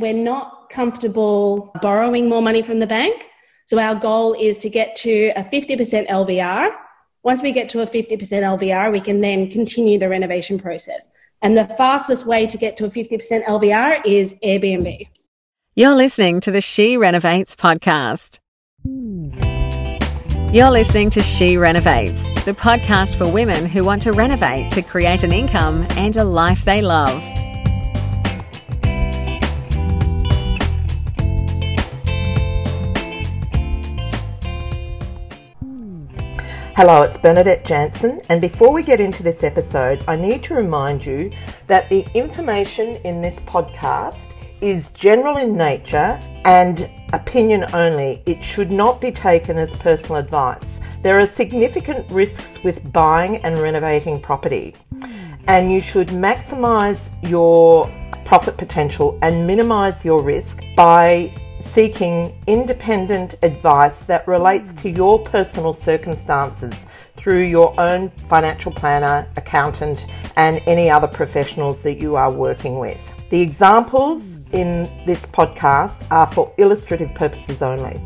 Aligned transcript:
we're 0.00 0.12
not 0.12 0.70
comfortable 0.70 1.70
borrowing 1.82 2.28
more 2.28 2.42
money 2.42 2.62
from 2.62 2.78
the 2.78 2.86
bank. 2.86 3.26
So 3.66 3.78
our 3.78 3.94
goal 3.94 4.34
is 4.34 4.58
to 4.58 4.70
get 4.70 4.96
to 4.96 5.32
a 5.36 5.44
50% 5.44 6.08
LVR. 6.08 6.70
Once 7.22 7.42
we 7.42 7.52
get 7.52 7.68
to 7.68 7.82
a 7.82 7.86
50% 7.86 8.18
LVR, 8.18 8.90
we 8.90 9.00
can 9.00 9.20
then 9.20 9.48
continue 9.50 9.98
the 9.98 10.08
renovation 10.08 10.58
process. 10.58 11.10
And 11.42 11.56
the 11.56 11.66
fastest 11.66 12.26
way 12.26 12.46
to 12.46 12.58
get 12.58 12.76
to 12.78 12.86
a 12.86 12.88
50% 12.88 13.44
LVR 13.44 14.04
is 14.04 14.34
Airbnb. 14.44 15.08
You're 15.76 15.94
listening 15.94 16.40
to 16.40 16.50
the 16.50 16.60
She 16.60 16.96
Renovates 16.96 17.54
podcast. 17.54 18.38
You're 20.52 20.70
listening 20.70 21.10
to 21.10 21.22
She 21.22 21.56
Renovates, 21.56 22.28
the 22.44 22.54
podcast 22.54 23.16
for 23.16 23.30
women 23.32 23.66
who 23.66 23.84
want 23.84 24.02
to 24.02 24.12
renovate 24.12 24.70
to 24.72 24.82
create 24.82 25.22
an 25.22 25.32
income 25.32 25.86
and 25.90 26.16
a 26.16 26.24
life 26.24 26.64
they 26.64 26.82
love. 26.82 27.22
Hello, 36.80 37.02
it's 37.02 37.18
Bernadette 37.18 37.62
Janson, 37.62 38.22
and 38.30 38.40
before 38.40 38.72
we 38.72 38.82
get 38.82 39.00
into 39.00 39.22
this 39.22 39.44
episode, 39.44 40.02
I 40.08 40.16
need 40.16 40.42
to 40.44 40.54
remind 40.54 41.04
you 41.04 41.30
that 41.66 41.90
the 41.90 42.06
information 42.14 42.96
in 43.04 43.20
this 43.20 43.38
podcast 43.40 44.16
is 44.62 44.90
general 44.92 45.36
in 45.36 45.54
nature 45.54 46.18
and 46.46 46.90
opinion 47.12 47.66
only. 47.74 48.22
It 48.24 48.42
should 48.42 48.70
not 48.70 48.98
be 48.98 49.12
taken 49.12 49.58
as 49.58 49.70
personal 49.72 50.16
advice. 50.16 50.80
There 51.02 51.18
are 51.18 51.26
significant 51.26 52.10
risks 52.10 52.58
with 52.64 52.90
buying 52.94 53.44
and 53.44 53.58
renovating 53.58 54.18
property, 54.18 54.74
and 55.48 55.70
you 55.70 55.82
should 55.82 56.08
maximize 56.08 57.10
your 57.28 57.84
profit 58.24 58.56
potential 58.56 59.18
and 59.20 59.46
minimize 59.46 60.02
your 60.02 60.22
risk 60.22 60.62
by 60.78 61.34
seeking 61.62 62.40
independent 62.46 63.34
advice 63.42 64.00
that 64.04 64.26
relates 64.26 64.74
to 64.82 64.90
your 64.90 65.18
personal 65.20 65.72
circumstances 65.72 66.86
through 67.16 67.42
your 67.42 67.78
own 67.78 68.10
financial 68.28 68.72
planner, 68.72 69.28
accountant, 69.36 70.04
and 70.36 70.62
any 70.66 70.90
other 70.90 71.08
professionals 71.08 71.82
that 71.82 72.00
you 72.00 72.16
are 72.16 72.32
working 72.32 72.78
with. 72.78 73.00
The 73.30 73.40
examples 73.40 74.40
in 74.52 74.84
this 75.06 75.24
podcast 75.26 76.06
are 76.10 76.30
for 76.32 76.52
illustrative 76.58 77.14
purposes 77.14 77.62
only. 77.62 78.00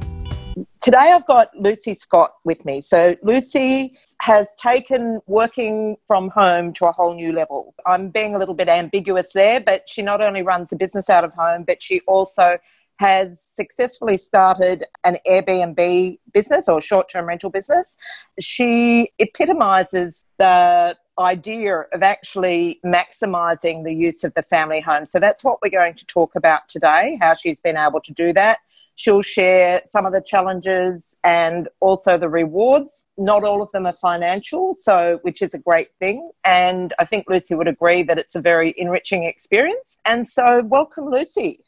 Today 0.83 1.13
I've 1.15 1.27
got 1.27 1.49
Lucy 1.59 1.95
Scott 1.95 2.35
with 2.45 2.63
me. 2.67 2.83
So 2.83 3.17
Lucy 3.23 3.97
has 4.21 4.55
taken 4.57 5.19
working 5.27 5.97
from 6.07 6.29
home 6.29 6.75
to 6.75 6.85
a 6.85 6.93
whole 6.93 7.15
new 7.15 7.33
level. 7.33 7.75
I'm 7.87 8.11
being 8.11 8.35
a 8.35 8.39
little 8.39 8.55
bit 8.55 8.69
ambiguous 8.69 9.33
there, 9.33 9.61
but 9.61 9.89
she 9.89 10.03
not 10.03 10.21
only 10.21 10.43
runs 10.43 10.73
a 10.73 10.77
business 10.77 11.09
out 11.09 11.25
of 11.25 11.33
home, 11.33 11.65
but 11.67 11.83
she 11.83 12.03
also 12.07 12.59
has 12.97 13.41
successfully 13.41 14.17
started 14.17 14.85
an 15.05 15.17
Airbnb 15.27 16.19
business 16.33 16.69
or 16.69 16.81
short 16.81 17.09
term 17.09 17.27
rental 17.27 17.51
business. 17.51 17.97
She 18.41 19.11
epitomizes 19.19 20.25
the 20.39 20.97
idea 21.19 21.85
of 21.93 22.03
actually 22.03 22.81
maximizing 22.85 23.85
the 23.85 23.95
use 23.95 24.25
of 24.25 24.35
the 24.35 24.43
family 24.43 24.81
home. 24.81 25.07
So 25.07 25.19
that's 25.19 25.45
what 25.45 25.59
we're 25.63 25.71
going 25.71 25.95
to 25.95 26.07
talk 26.07 26.35
about 26.35 26.69
today, 26.69 27.19
how 27.21 27.35
she's 27.35 27.61
been 27.61 27.77
able 27.77 28.01
to 28.01 28.13
do 28.13 28.33
that. 28.33 28.59
She'll 28.97 29.23
share 29.23 29.83
some 29.87 30.07
of 30.07 30.13
the 30.13 30.23
challenges 30.23 31.17
and 31.25 31.69
also 31.81 32.17
the 32.17 32.29
rewards. 32.29 33.07
Not 33.19 33.43
all 33.43 33.61
of 33.61 33.73
them 33.73 33.87
are 33.87 33.93
financial, 33.93 34.77
so 34.79 35.19
which 35.23 35.43
is 35.43 35.53
a 35.53 35.59
great 35.59 35.89
thing. 35.99 36.31
And 36.45 36.95
I 37.01 37.05
think 37.05 37.29
Lucy 37.29 37.55
would 37.55 37.67
agree 37.67 38.05
that 38.05 38.19
it's 38.19 38.37
a 38.37 38.41
very 38.41 38.73
enriching 38.77 39.25
experience. 39.25 39.97
And 40.05 40.29
so 40.29 40.63
welcome 40.65 41.11
Lucy. 41.11 41.65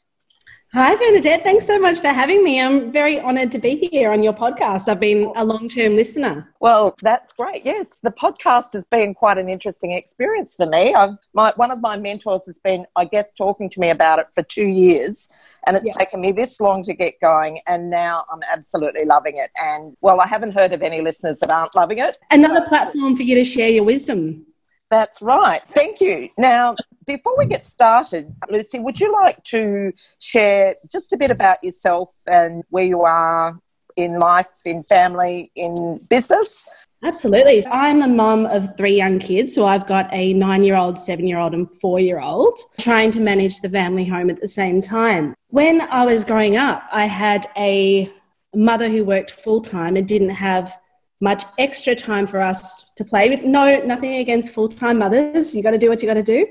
Hi, 0.73 0.97
Bernadette. 0.97 1.43
Thanks 1.43 1.65
so 1.65 1.79
much 1.79 1.99
for 2.01 2.09
having 2.09 2.43
me. 2.43 2.59
I'm 2.59 2.91
very 2.91 3.21
honoured 3.21 3.53
to 3.53 3.57
be 3.57 3.87
here 3.89 4.11
on 4.11 4.21
your 4.21 4.33
podcast. 4.33 4.89
I've 4.89 4.99
been 4.99 5.31
a 5.37 5.45
long 5.45 5.69
term 5.69 5.95
listener. 5.95 6.53
Well, 6.59 6.93
that's 7.01 7.31
great. 7.31 7.63
Yes, 7.63 7.99
the 7.99 8.11
podcast 8.11 8.73
has 8.73 8.83
been 8.91 9.13
quite 9.13 9.37
an 9.37 9.47
interesting 9.47 9.93
experience 9.93 10.57
for 10.57 10.65
me. 10.65 10.93
I've, 10.93 11.15
my, 11.33 11.53
one 11.55 11.71
of 11.71 11.79
my 11.79 11.95
mentors 11.95 12.45
has 12.47 12.59
been, 12.59 12.85
I 12.97 13.05
guess, 13.05 13.31
talking 13.37 13.69
to 13.69 13.79
me 13.79 13.91
about 13.91 14.19
it 14.19 14.27
for 14.35 14.43
two 14.43 14.67
years, 14.67 15.29
and 15.65 15.77
it's 15.77 15.85
yeah. 15.85 15.93
taken 15.93 16.19
me 16.19 16.33
this 16.33 16.59
long 16.59 16.83
to 16.83 16.93
get 16.93 17.13
going, 17.21 17.61
and 17.65 17.89
now 17.89 18.25
I'm 18.29 18.41
absolutely 18.51 19.05
loving 19.05 19.37
it. 19.37 19.51
And 19.63 19.95
well, 20.01 20.19
I 20.19 20.27
haven't 20.27 20.51
heard 20.51 20.73
of 20.73 20.81
any 20.81 20.99
listeners 20.99 21.39
that 21.39 21.51
aren't 21.51 21.75
loving 21.77 21.99
it. 21.99 22.17
Another 22.29 22.67
platform 22.67 23.15
for 23.15 23.23
you 23.23 23.35
to 23.35 23.45
share 23.45 23.69
your 23.69 23.85
wisdom. 23.85 24.45
That's 24.89 25.21
right. 25.21 25.61
Thank 25.71 26.01
you. 26.01 26.27
Now, 26.37 26.75
before 27.07 27.35
we 27.37 27.45
mm. 27.45 27.49
get 27.49 27.65
started, 27.65 28.35
Lucy, 28.49 28.79
would 28.79 28.99
you 28.99 29.11
like 29.11 29.43
to 29.45 29.93
share 30.19 30.75
just 30.91 31.13
a 31.13 31.17
bit 31.17 31.31
about 31.31 31.63
yourself 31.63 32.13
and 32.27 32.63
where 32.69 32.85
you 32.85 33.01
are 33.01 33.59
in 33.95 34.19
life, 34.19 34.51
in 34.65 34.83
family, 34.83 35.51
in 35.55 35.99
business? 36.09 36.63
Absolutely. 37.03 37.65
I'm 37.67 38.01
a 38.01 38.07
mum 38.07 38.45
of 38.45 38.75
three 38.75 38.95
young 38.95 39.19
kids. 39.19 39.55
So 39.55 39.65
I've 39.65 39.87
got 39.87 40.09
a 40.11 40.33
nine 40.33 40.63
year 40.63 40.75
old, 40.75 40.99
seven 40.99 41.27
year 41.27 41.39
old, 41.39 41.53
and 41.53 41.71
four 41.79 41.99
year 41.99 42.19
old, 42.19 42.57
trying 42.79 43.11
to 43.11 43.19
manage 43.19 43.59
the 43.61 43.69
family 43.69 44.05
home 44.05 44.29
at 44.29 44.41
the 44.41 44.47
same 44.47 44.81
time. 44.81 45.33
When 45.49 45.81
I 45.81 46.05
was 46.05 46.25
growing 46.25 46.57
up, 46.57 46.83
I 46.91 47.05
had 47.05 47.47
a 47.55 48.11
mother 48.55 48.89
who 48.89 49.05
worked 49.05 49.31
full 49.31 49.61
time 49.61 49.95
and 49.95 50.07
didn't 50.07 50.29
have 50.29 50.77
much 51.19 51.43
extra 51.57 51.95
time 51.95 52.27
for 52.27 52.41
us 52.41 52.91
to 52.95 53.03
play 53.03 53.29
with. 53.29 53.43
No, 53.43 53.79
nothing 53.83 54.15
against 54.15 54.53
full 54.53 54.69
time 54.69 54.97
mothers. 54.97 55.55
You 55.55 55.63
got 55.63 55.71
to 55.71 55.77
do 55.77 55.89
what 55.89 56.01
you 56.01 56.07
got 56.07 56.15
to 56.15 56.23
do. 56.23 56.47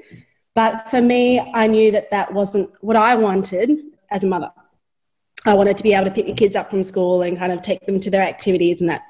But 0.56 0.90
for 0.90 1.02
me, 1.02 1.38
I 1.38 1.66
knew 1.66 1.92
that 1.92 2.10
that 2.10 2.32
wasn't 2.32 2.70
what 2.80 2.96
I 2.96 3.14
wanted 3.14 3.70
as 4.10 4.24
a 4.24 4.26
mother. 4.26 4.50
I 5.44 5.52
wanted 5.52 5.76
to 5.76 5.82
be 5.82 5.92
able 5.92 6.06
to 6.06 6.10
pick 6.10 6.26
the 6.26 6.32
kids 6.32 6.56
up 6.56 6.70
from 6.70 6.82
school 6.82 7.22
and 7.22 7.38
kind 7.38 7.52
of 7.52 7.60
take 7.60 7.84
them 7.84 8.00
to 8.00 8.10
their 8.10 8.22
activities 8.22 8.80
and 8.80 8.88
that 8.88 9.02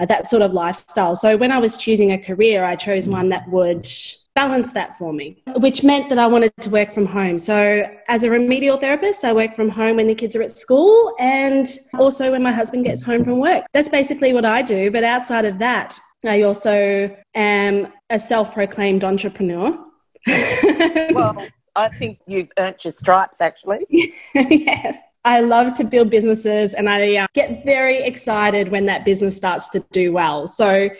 uh, 0.00 0.06
that 0.06 0.26
sort 0.26 0.42
of 0.42 0.52
lifestyle. 0.52 1.14
So 1.14 1.36
when 1.36 1.52
I 1.52 1.58
was 1.58 1.76
choosing 1.76 2.10
a 2.12 2.18
career, 2.18 2.64
I 2.64 2.74
chose 2.76 3.08
one 3.08 3.28
that 3.28 3.48
would 3.48 3.88
balance 4.34 4.72
that 4.72 4.98
for 4.98 5.12
me, 5.12 5.42
which 5.56 5.84
meant 5.84 6.08
that 6.08 6.18
I 6.18 6.26
wanted 6.26 6.52
to 6.60 6.70
work 6.70 6.92
from 6.92 7.06
home. 7.06 7.38
So 7.38 7.88
as 8.08 8.24
a 8.24 8.30
remedial 8.30 8.76
therapist, 8.78 9.24
I 9.24 9.32
work 9.32 9.54
from 9.54 9.68
home 9.68 9.96
when 9.96 10.08
the 10.08 10.14
kids 10.14 10.34
are 10.34 10.42
at 10.42 10.50
school 10.50 11.14
and 11.20 11.66
also 11.94 12.32
when 12.32 12.42
my 12.42 12.52
husband 12.52 12.84
gets 12.84 13.02
home 13.02 13.24
from 13.24 13.38
work. 13.38 13.64
That's 13.72 13.88
basically 13.88 14.32
what 14.32 14.44
I 14.44 14.62
do. 14.62 14.90
But 14.90 15.04
outside 15.04 15.44
of 15.44 15.58
that, 15.60 15.98
I 16.24 16.42
also 16.42 17.16
am 17.34 17.92
a 18.10 18.18
self-proclaimed 18.18 19.04
entrepreneur. 19.04 19.78
Well, 20.26 21.46
I 21.76 21.88
think 21.88 22.20
you've 22.26 22.50
earned 22.58 22.84
your 22.84 22.92
stripes, 22.92 23.40
actually. 23.40 23.86
yes. 24.34 24.98
I 25.24 25.40
love 25.40 25.74
to 25.74 25.84
build 25.84 26.10
businesses 26.10 26.74
and 26.74 26.88
I 26.88 27.16
uh, 27.16 27.26
get 27.32 27.64
very 27.64 28.02
excited 28.02 28.72
when 28.72 28.86
that 28.86 29.04
business 29.04 29.36
starts 29.36 29.68
to 29.70 29.84
do 29.92 30.12
well. 30.12 30.48
So, 30.48 30.90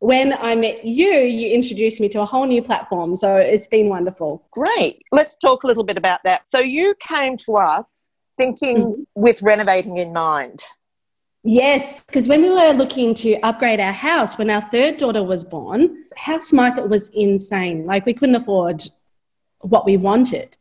when 0.00 0.32
I 0.32 0.54
met 0.54 0.84
you, 0.84 1.12
you 1.12 1.54
introduced 1.54 2.00
me 2.00 2.08
to 2.10 2.22
a 2.22 2.24
whole 2.26 2.46
new 2.46 2.62
platform. 2.62 3.16
So, 3.16 3.36
it's 3.36 3.66
been 3.66 3.88
wonderful. 3.88 4.46
Great. 4.50 5.02
Let's 5.12 5.36
talk 5.36 5.62
a 5.64 5.66
little 5.66 5.84
bit 5.84 5.96
about 5.96 6.20
that. 6.24 6.42
So, 6.50 6.58
you 6.58 6.94
came 7.00 7.36
to 7.38 7.56
us 7.56 8.10
thinking 8.36 8.78
mm-hmm. 8.78 9.02
with 9.14 9.42
renovating 9.42 9.96
in 9.96 10.12
mind. 10.12 10.60
Yes, 11.42 12.04
because 12.04 12.28
when 12.28 12.42
we 12.42 12.50
were 12.50 12.72
looking 12.72 13.14
to 13.14 13.40
upgrade 13.40 13.80
our 13.80 13.92
house, 13.92 14.36
when 14.36 14.50
our 14.50 14.60
third 14.60 14.98
daughter 14.98 15.22
was 15.22 15.42
born, 15.42 16.04
house 16.16 16.52
market 16.52 16.88
was 16.88 17.08
insane. 17.08 17.86
Like 17.86 18.04
we 18.04 18.12
couldn't 18.12 18.34
afford 18.34 18.82
what 19.60 19.86
we 19.86 19.96
wanted. 19.96 20.56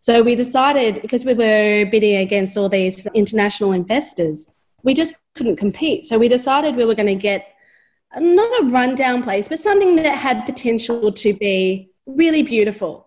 So 0.00 0.22
we 0.22 0.34
decided, 0.34 1.00
because 1.02 1.24
we 1.24 1.34
were 1.34 1.86
bidding 1.90 2.16
against 2.16 2.58
all 2.58 2.68
these 2.68 3.06
international 3.14 3.72
investors, 3.72 4.54
we 4.82 4.92
just 4.92 5.14
couldn't 5.34 5.56
compete. 5.56 6.04
So 6.04 6.18
we 6.18 6.28
decided 6.28 6.76
we 6.76 6.84
were 6.84 6.94
going 6.94 7.06
to 7.06 7.14
get 7.14 7.54
not 8.18 8.60
a 8.60 8.66
rundown 8.66 9.22
place, 9.22 9.48
but 9.48 9.60
something 9.60 9.96
that 9.96 10.18
had 10.18 10.44
potential 10.46 11.10
to 11.12 11.32
be 11.32 11.90
really 12.06 12.42
beautiful. 12.42 13.03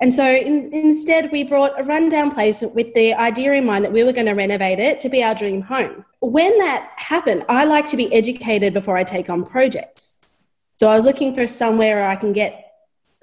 And 0.00 0.12
so 0.12 0.24
in, 0.24 0.72
instead, 0.72 1.30
we 1.32 1.42
brought 1.42 1.78
a 1.78 1.82
rundown 1.82 2.30
place 2.30 2.62
with 2.62 2.94
the 2.94 3.14
idea 3.14 3.52
in 3.52 3.66
mind 3.66 3.84
that 3.84 3.92
we 3.92 4.04
were 4.04 4.12
going 4.12 4.26
to 4.26 4.32
renovate 4.32 4.78
it 4.78 5.00
to 5.00 5.08
be 5.08 5.22
our 5.22 5.34
dream 5.34 5.60
home. 5.60 6.04
When 6.20 6.56
that 6.58 6.92
happened, 6.96 7.44
I 7.48 7.64
like 7.64 7.86
to 7.86 7.96
be 7.96 8.12
educated 8.14 8.74
before 8.74 8.96
I 8.96 9.04
take 9.04 9.28
on 9.28 9.44
projects. 9.44 10.36
So 10.72 10.88
I 10.88 10.94
was 10.94 11.04
looking 11.04 11.34
for 11.34 11.46
somewhere 11.46 11.96
where 11.96 12.08
I 12.08 12.16
can 12.16 12.32
get 12.32 12.64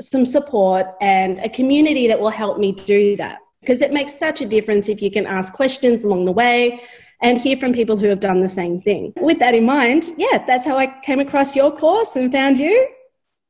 some 0.02 0.26
support 0.26 0.88
and 1.00 1.40
a 1.40 1.50
community 1.50 2.08
that 2.08 2.20
will 2.20 2.30
help 2.30 2.60
me 2.60 2.74
do 2.74 3.16
that. 3.18 3.40
Because 3.62 3.82
it 3.82 3.94
makes 3.94 4.14
such 4.14 4.42
a 4.42 4.46
difference 4.46 4.90
if 4.90 5.02
you 5.02 5.10
can 5.10 5.26
ask 5.26 5.54
questions 5.54 6.04
along 6.04 6.26
the 6.26 6.32
way 6.32 6.82
and 7.22 7.40
hear 7.40 7.58
from 7.58 7.74
people 7.74 7.98
who 7.98 8.08
have 8.08 8.20
done 8.20 8.42
the 8.42 8.50
same 8.50 8.82
thing. 8.82 9.14
With 9.16 9.40
that 9.40 9.56
in 9.56 9.66
mind, 9.66 10.10
yeah, 10.18 10.44
that's 10.46 10.66
how 10.66 10.78
I 10.78 10.94
came 11.02 11.20
across 11.20 11.56
your 11.56 11.76
course 11.76 12.18
and 12.18 12.32
found 12.32 12.60
you. 12.60 12.88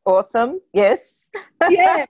Awesome. 0.05 0.61
Yes. 0.71 1.27
yeah 1.69 2.05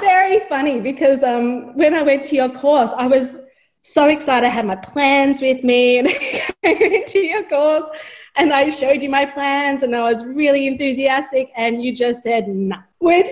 very 0.00 0.40
funny 0.48 0.80
because 0.80 1.22
um, 1.22 1.76
when 1.76 1.94
I 1.94 2.02
went 2.02 2.24
to 2.24 2.36
your 2.36 2.48
course, 2.48 2.90
I 2.90 3.06
was 3.06 3.38
so 3.82 4.08
excited. 4.08 4.46
I 4.46 4.50
had 4.50 4.66
my 4.66 4.76
plans 4.76 5.40
with 5.40 5.64
me 5.64 5.98
and 5.98 6.08
I 6.64 6.76
went 6.80 7.06
to 7.08 7.18
your 7.18 7.44
course 7.44 7.88
and 8.36 8.52
I 8.52 8.68
showed 8.68 9.02
you 9.02 9.08
my 9.08 9.24
plans 9.24 9.82
and 9.82 9.94
I 9.94 10.02
was 10.02 10.24
really 10.24 10.66
enthusiastic 10.66 11.50
and 11.56 11.82
you 11.82 11.94
just 11.94 12.22
said 12.22 12.48
no, 12.48 12.76
which 12.98 13.28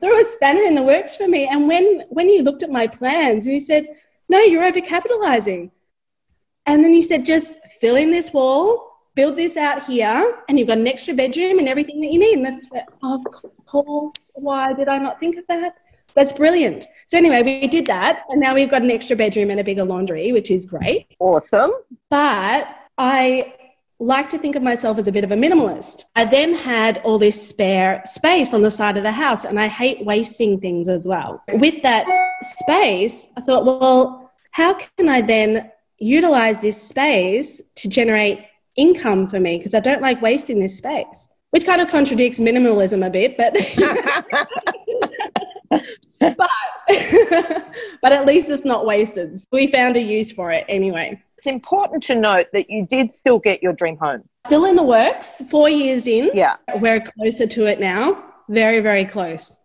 threw 0.00 0.20
a 0.20 0.24
spanner 0.24 0.62
in 0.62 0.74
the 0.74 0.82
works 0.82 1.16
for 1.16 1.28
me. 1.28 1.46
And 1.46 1.66
when, 1.66 2.04
when 2.10 2.28
you 2.28 2.42
looked 2.42 2.62
at 2.62 2.70
my 2.70 2.86
plans, 2.86 3.46
you 3.46 3.60
said, 3.60 3.86
no, 4.28 4.40
you're 4.40 4.62
overcapitalizing. 4.62 5.70
And 6.66 6.84
then 6.84 6.94
you 6.94 7.02
said, 7.02 7.24
just 7.24 7.58
fill 7.80 7.96
in 7.96 8.10
this 8.10 8.32
wall, 8.32 8.90
build 9.14 9.36
this 9.36 9.56
out 9.56 9.84
here, 9.84 10.38
and 10.48 10.58
you've 10.58 10.68
got 10.68 10.78
an 10.78 10.86
extra 10.86 11.14
bedroom 11.14 11.58
and 11.58 11.68
everything 11.68 12.00
that 12.00 12.12
you 12.12 12.18
need. 12.18 12.38
And 12.38 12.46
that's, 12.46 12.66
of 13.02 13.24
course, 13.66 14.30
why 14.34 14.72
did 14.74 14.88
I 14.88 14.98
not 14.98 15.18
think 15.18 15.36
of 15.36 15.46
that? 15.48 15.74
That's 16.14 16.32
brilliant. 16.32 16.86
So, 17.06 17.18
anyway, 17.18 17.42
we 17.42 17.66
did 17.66 17.86
that, 17.86 18.22
and 18.30 18.40
now 18.40 18.54
we've 18.54 18.70
got 18.70 18.82
an 18.82 18.90
extra 18.90 19.16
bedroom 19.16 19.50
and 19.50 19.58
a 19.58 19.64
bigger 19.64 19.84
laundry, 19.84 20.32
which 20.32 20.50
is 20.50 20.64
great. 20.64 21.08
Awesome. 21.18 21.72
But 22.08 22.68
I 22.96 23.54
like 23.98 24.28
to 24.30 24.38
think 24.38 24.56
of 24.56 24.62
myself 24.62 24.96
as 24.96 25.08
a 25.08 25.12
bit 25.12 25.24
of 25.24 25.32
a 25.32 25.34
minimalist. 25.34 26.04
I 26.16 26.24
then 26.24 26.54
had 26.54 26.98
all 26.98 27.18
this 27.18 27.48
spare 27.48 28.02
space 28.06 28.54
on 28.54 28.62
the 28.62 28.70
side 28.70 28.96
of 28.96 29.02
the 29.02 29.12
house, 29.12 29.44
and 29.44 29.60
I 29.60 29.68
hate 29.68 30.04
wasting 30.04 30.60
things 30.60 30.88
as 30.88 31.06
well. 31.06 31.42
With 31.54 31.82
that 31.82 32.06
space, 32.42 33.28
I 33.36 33.40
thought, 33.42 33.64
well, 33.64 34.30
how 34.52 34.74
can 34.74 35.08
I 35.08 35.20
then 35.20 35.70
utilize 35.98 36.62
this 36.62 36.80
space 36.80 37.60
to 37.76 37.88
generate 37.88 38.40
income 38.76 39.28
for 39.28 39.38
me? 39.38 39.58
Because 39.58 39.74
I 39.74 39.80
don't 39.80 40.00
like 40.00 40.22
wasting 40.22 40.60
this 40.60 40.78
space, 40.78 41.28
which 41.50 41.66
kind 41.66 41.80
of 41.80 41.88
contradicts 41.88 42.40
minimalism 42.40 43.06
a 43.06 43.10
bit, 43.10 43.36
but. 43.36 43.56
but, 45.70 45.86
but 48.02 48.12
at 48.12 48.26
least 48.26 48.50
it's 48.50 48.64
not 48.64 48.84
wasted. 48.84 49.34
We 49.52 49.70
found 49.72 49.96
a 49.96 50.00
use 50.00 50.32
for 50.32 50.50
it 50.52 50.64
anyway. 50.68 51.22
It's 51.38 51.46
important 51.46 52.02
to 52.04 52.14
note 52.14 52.48
that 52.52 52.68
you 52.68 52.86
did 52.86 53.10
still 53.10 53.38
get 53.38 53.62
your 53.62 53.72
dream 53.72 53.96
home. 53.96 54.28
Still 54.46 54.64
in 54.66 54.76
the 54.76 54.82
works, 54.82 55.42
four 55.50 55.70
years 55.70 56.06
in. 56.06 56.30
Yeah. 56.34 56.56
We're 56.76 57.00
closer 57.00 57.46
to 57.46 57.66
it 57.66 57.80
now. 57.80 58.24
Very, 58.48 58.80
very 58.80 59.04
close. 59.04 59.58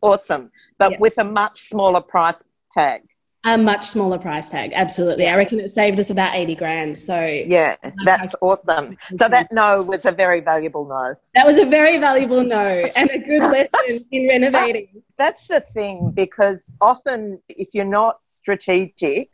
Awesome. 0.00 0.50
But 0.78 0.92
yeah. 0.92 0.98
with 1.00 1.18
a 1.18 1.24
much 1.24 1.68
smaller 1.68 2.00
price 2.00 2.42
tag. 2.70 3.02
A 3.44 3.56
much 3.56 3.86
smaller 3.86 4.18
price 4.18 4.48
tag, 4.48 4.72
absolutely. 4.74 5.24
Yeah. 5.24 5.34
I 5.34 5.36
reckon 5.36 5.60
it 5.60 5.70
saved 5.70 6.00
us 6.00 6.10
about 6.10 6.34
80 6.34 6.54
grand. 6.56 6.98
So, 6.98 7.24
yeah, 7.24 7.76
that's 8.04 8.34
awesome. 8.40 8.96
So, 9.16 9.28
that 9.28 9.52
no 9.52 9.80
was 9.82 10.06
a 10.06 10.12
very 10.12 10.40
valuable 10.40 10.84
no. 10.86 11.14
That 11.34 11.46
was 11.46 11.58
a 11.58 11.64
very 11.64 11.98
valuable 11.98 12.42
no 12.42 12.84
and 12.96 13.10
a 13.10 13.18
good 13.18 13.42
lesson 13.42 14.04
in 14.10 14.28
renovating. 14.28 15.02
That's 15.16 15.46
the 15.46 15.60
thing 15.60 16.10
because 16.14 16.74
often 16.80 17.40
if 17.48 17.74
you're 17.74 17.84
not 17.84 18.18
strategic, 18.24 19.30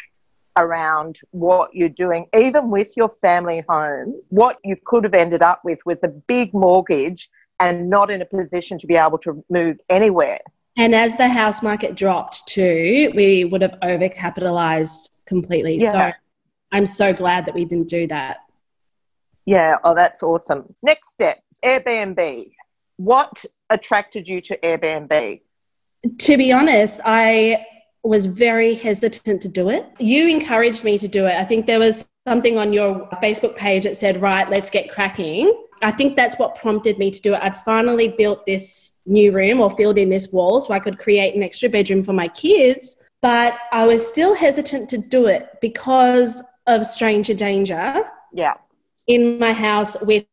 around 0.57 1.19
what 1.31 1.75
you're 1.75 1.89
doing, 1.89 2.27
even 2.35 2.71
with 2.71 2.97
your 2.97 3.09
family 3.09 3.65
home, 3.69 4.15
what 4.29 4.59
you 4.65 4.77
could 4.85 5.05
have 5.05 5.15
ended 5.15 5.43
up 5.43 5.61
with 5.65 5.81
was 5.85 6.03
a 6.05 6.09
big 6.09 6.53
mortgage 6.55 7.29
and 7.61 7.89
not 7.89 8.11
in 8.11 8.21
a 8.21 8.27
position 8.27 8.79
to 8.79 8.87
be 8.87 8.97
able 8.97 9.19
to 9.19 9.45
move 9.51 9.79
anywhere. 9.89 10.41
And 10.77 10.95
as 10.95 11.17
the 11.17 11.29
house 11.29 11.63
market 11.63 11.95
dropped 11.95 12.49
too, 12.49 13.13
we 13.15 13.45
would 13.45 13.63
have 13.63 13.77
overcapitalized 13.83 15.11
completely. 15.25 15.77
Yeah. 15.79 15.93
So 15.93 16.13
I'm 16.73 16.87
so 16.87 17.13
glad 17.13 17.47
that 17.47 17.55
we 17.55 17.65
didn't 17.65 17.89
do 17.89 18.07
that. 18.09 18.39
Yeah, 19.47 19.77
oh, 19.85 19.95
that's 19.95 20.23
awesome. 20.23 20.75
Next 20.83 21.13
steps 21.13 21.61
Airbnb. 21.65 22.53
What 22.97 23.45
attracted 23.71 24.29
you 24.29 24.41
to 24.43 24.57
Airbnb? 24.59 25.43
To 26.19 26.37
be 26.37 26.53
honest, 26.53 27.01
I 27.05 27.65
was 28.03 28.27
very 28.27 28.75
hesitant 28.75 29.43
to 29.43 29.49
do 29.49 29.71
it. 29.71 29.87
You 29.99 30.29
encouraged 30.29 30.85
me 30.85 30.99
to 30.99 31.09
do 31.09 31.27
it. 31.27 31.35
I 31.35 31.45
think 31.45 31.67
there 31.67 31.79
was 31.79 32.09
something 32.27 32.59
on 32.59 32.73
your 32.73 33.09
Facebook 33.23 33.57
page 33.57 33.85
that 33.85 33.97
said, 33.97 34.21
right, 34.21 34.49
let's 34.51 34.71
get 34.71 34.91
cracking. 34.91 35.53
I 35.83 35.91
think 35.91 36.17
that's 36.17 36.39
what 36.39 36.57
prompted 36.57 36.99
me 36.99 37.11
to 37.11 37.21
do 37.21 37.35
it. 37.35 37.41
I'd 37.43 37.57
finally 37.57 38.09
built 38.09 38.47
this 38.47 39.03
new 39.07 39.33
room 39.33 39.61
or 39.61 39.71
filled 39.71 39.99
in 39.99 40.09
this 40.09 40.33
wall 40.33 40.61
so 40.61 40.73
I 40.73 40.79
could 40.79 40.99
create 40.99 41.35
an 41.35 41.43
extra 41.43 41.69
bedroom 41.69 42.03
for 42.03 42.13
my 42.13 42.29
kids. 42.29 42.97
But 43.21 43.55
I 43.73 43.87
was 43.87 44.07
still 44.07 44.35
hesitant 44.35 44.89
to 44.91 44.99
do 44.99 45.27
it 45.27 45.49
because 45.61 46.43
of 46.67 46.87
stranger 46.87 47.35
danger. 47.35 48.03
Yeah. 48.33 48.55
In 49.07 49.39
my 49.39 49.53
house 49.53 49.97
with 50.03 50.25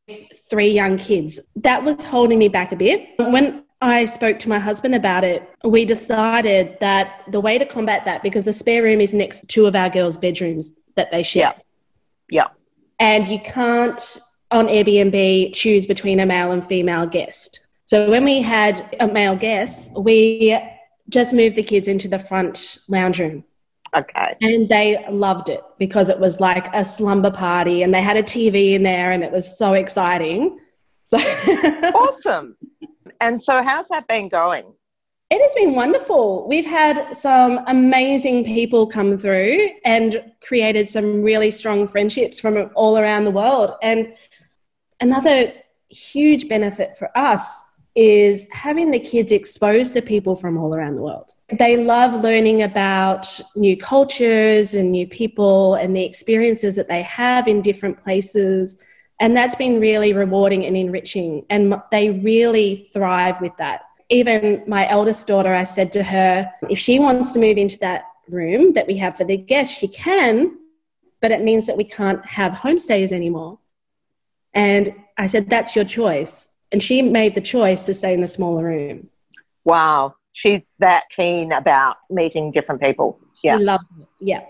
three 0.49 0.71
young 0.71 0.97
kids. 0.97 1.39
That 1.57 1.83
was 1.83 2.03
holding 2.03 2.39
me 2.39 2.47
back 2.47 2.71
a 2.71 2.75
bit. 2.75 3.09
When 3.17 3.63
I 3.81 4.05
spoke 4.05 4.39
to 4.39 4.49
my 4.49 4.59
husband 4.59 4.95
about 4.95 5.23
it, 5.23 5.49
we 5.63 5.85
decided 5.85 6.77
that 6.79 7.23
the 7.31 7.41
way 7.41 7.57
to 7.57 7.65
combat 7.65 8.05
that, 8.05 8.23
because 8.23 8.45
the 8.45 8.53
spare 8.53 8.83
room 8.83 9.01
is 9.01 9.13
next 9.13 9.41
to 9.41 9.47
two 9.47 9.65
of 9.65 9.75
our 9.75 9.89
girls' 9.89 10.15
bedrooms 10.15 10.71
that 10.95 11.11
they 11.11 11.23
share. 11.23 11.55
Yeah. 12.29 12.43
yeah. 12.43 12.47
And 12.99 13.27
you 13.27 13.39
can't 13.39 14.19
on 14.51 14.67
Airbnb 14.67 15.53
choose 15.53 15.85
between 15.85 16.19
a 16.19 16.25
male 16.25 16.51
and 16.51 16.65
female 16.65 17.07
guest. 17.07 17.67
So 17.85 18.09
when 18.09 18.23
we 18.23 18.41
had 18.41 18.95
a 18.99 19.07
male 19.07 19.35
guest, 19.35 19.97
we 19.99 20.57
just 21.09 21.33
moved 21.33 21.55
the 21.55 21.63
kids 21.63 21.87
into 21.87 22.07
the 22.07 22.19
front 22.19 22.79
lounge 22.87 23.19
room. 23.19 23.43
Okay. 23.93 24.37
And 24.41 24.69
they 24.69 25.05
loved 25.09 25.49
it 25.49 25.61
because 25.77 26.09
it 26.09 26.19
was 26.19 26.39
like 26.39 26.73
a 26.73 26.85
slumber 26.85 27.31
party 27.31 27.83
and 27.83 27.93
they 27.93 28.01
had 28.01 28.15
a 28.15 28.23
TV 28.23 28.73
in 28.73 28.83
there 28.83 29.11
and 29.11 29.23
it 29.23 29.31
was 29.31 29.57
so 29.57 29.73
exciting. 29.73 30.59
So 31.09 31.17
awesome. 31.95 32.55
And 33.19 33.41
so 33.41 33.61
how's 33.61 33.89
that 33.89 34.07
been 34.07 34.29
going? 34.29 34.73
It 35.29 35.41
has 35.41 35.53
been 35.55 35.75
wonderful. 35.75 36.47
We've 36.47 36.65
had 36.65 37.13
some 37.15 37.59
amazing 37.67 38.43
people 38.43 38.87
come 38.87 39.17
through 39.17 39.69
and 39.85 40.23
created 40.41 40.87
some 40.87 41.21
really 41.21 41.51
strong 41.51 41.87
friendships 41.87 42.39
from 42.39 42.69
all 42.75 42.97
around 42.97 43.25
the 43.25 43.31
world. 43.31 43.71
And 43.81 44.13
another 45.01 45.53
huge 45.89 46.47
benefit 46.47 46.97
for 46.97 47.15
us 47.17 47.67
is 47.95 48.47
having 48.53 48.89
the 48.89 48.99
kids 48.99 49.33
exposed 49.33 49.93
to 49.93 50.01
people 50.01 50.33
from 50.35 50.57
all 50.57 50.73
around 50.73 50.95
the 50.95 51.01
world. 51.01 51.35
They 51.51 51.75
love 51.75 52.21
learning 52.21 52.61
about 52.61 53.27
new 53.55 53.75
cultures 53.75 54.75
and 54.75 54.91
new 54.91 55.05
people 55.05 55.75
and 55.75 55.93
the 55.93 56.05
experiences 56.05 56.77
that 56.77 56.87
they 56.87 57.01
have 57.01 57.49
in 57.49 57.61
different 57.61 58.01
places. 58.01 58.79
And 59.19 59.35
that's 59.35 59.55
been 59.55 59.81
really 59.81 60.13
rewarding 60.13 60.65
and 60.65 60.77
enriching. 60.77 61.45
And 61.49 61.75
they 61.91 62.11
really 62.11 62.87
thrive 62.93 63.41
with 63.41 63.51
that. 63.57 63.81
Even 64.09 64.63
my 64.67 64.89
eldest 64.89 65.27
daughter, 65.27 65.53
I 65.53 65.63
said 65.63 65.91
to 65.93 66.03
her, 66.03 66.49
if 66.69 66.79
she 66.79 66.97
wants 66.99 67.33
to 67.33 67.39
move 67.39 67.57
into 67.57 67.77
that 67.79 68.05
room 68.29 68.71
that 68.73 68.87
we 68.87 68.95
have 68.97 69.17
for 69.17 69.25
the 69.25 69.37
guests, 69.37 69.77
she 69.77 69.89
can, 69.89 70.57
but 71.19 71.31
it 71.31 71.43
means 71.43 71.67
that 71.67 71.75
we 71.75 71.83
can't 71.83 72.25
have 72.25 72.53
homestays 72.53 73.11
anymore. 73.11 73.59
And 74.53 74.93
I 75.17 75.27
said, 75.27 75.49
That's 75.49 75.75
your 75.75 75.85
choice. 75.85 76.49
And 76.71 76.81
she 76.81 77.01
made 77.01 77.35
the 77.35 77.41
choice 77.41 77.85
to 77.85 77.93
stay 77.93 78.13
in 78.13 78.21
the 78.21 78.27
smaller 78.27 78.63
room. 78.63 79.09
Wow. 79.65 80.15
She's 80.33 80.73
that 80.79 81.09
keen 81.09 81.51
about 81.51 81.97
meeting 82.09 82.51
different 82.51 82.81
people. 82.81 83.19
Yeah. 83.43 83.57
She 83.57 83.63
loves 83.63 83.83
it. 83.99 84.07
Yeah. 84.19 84.41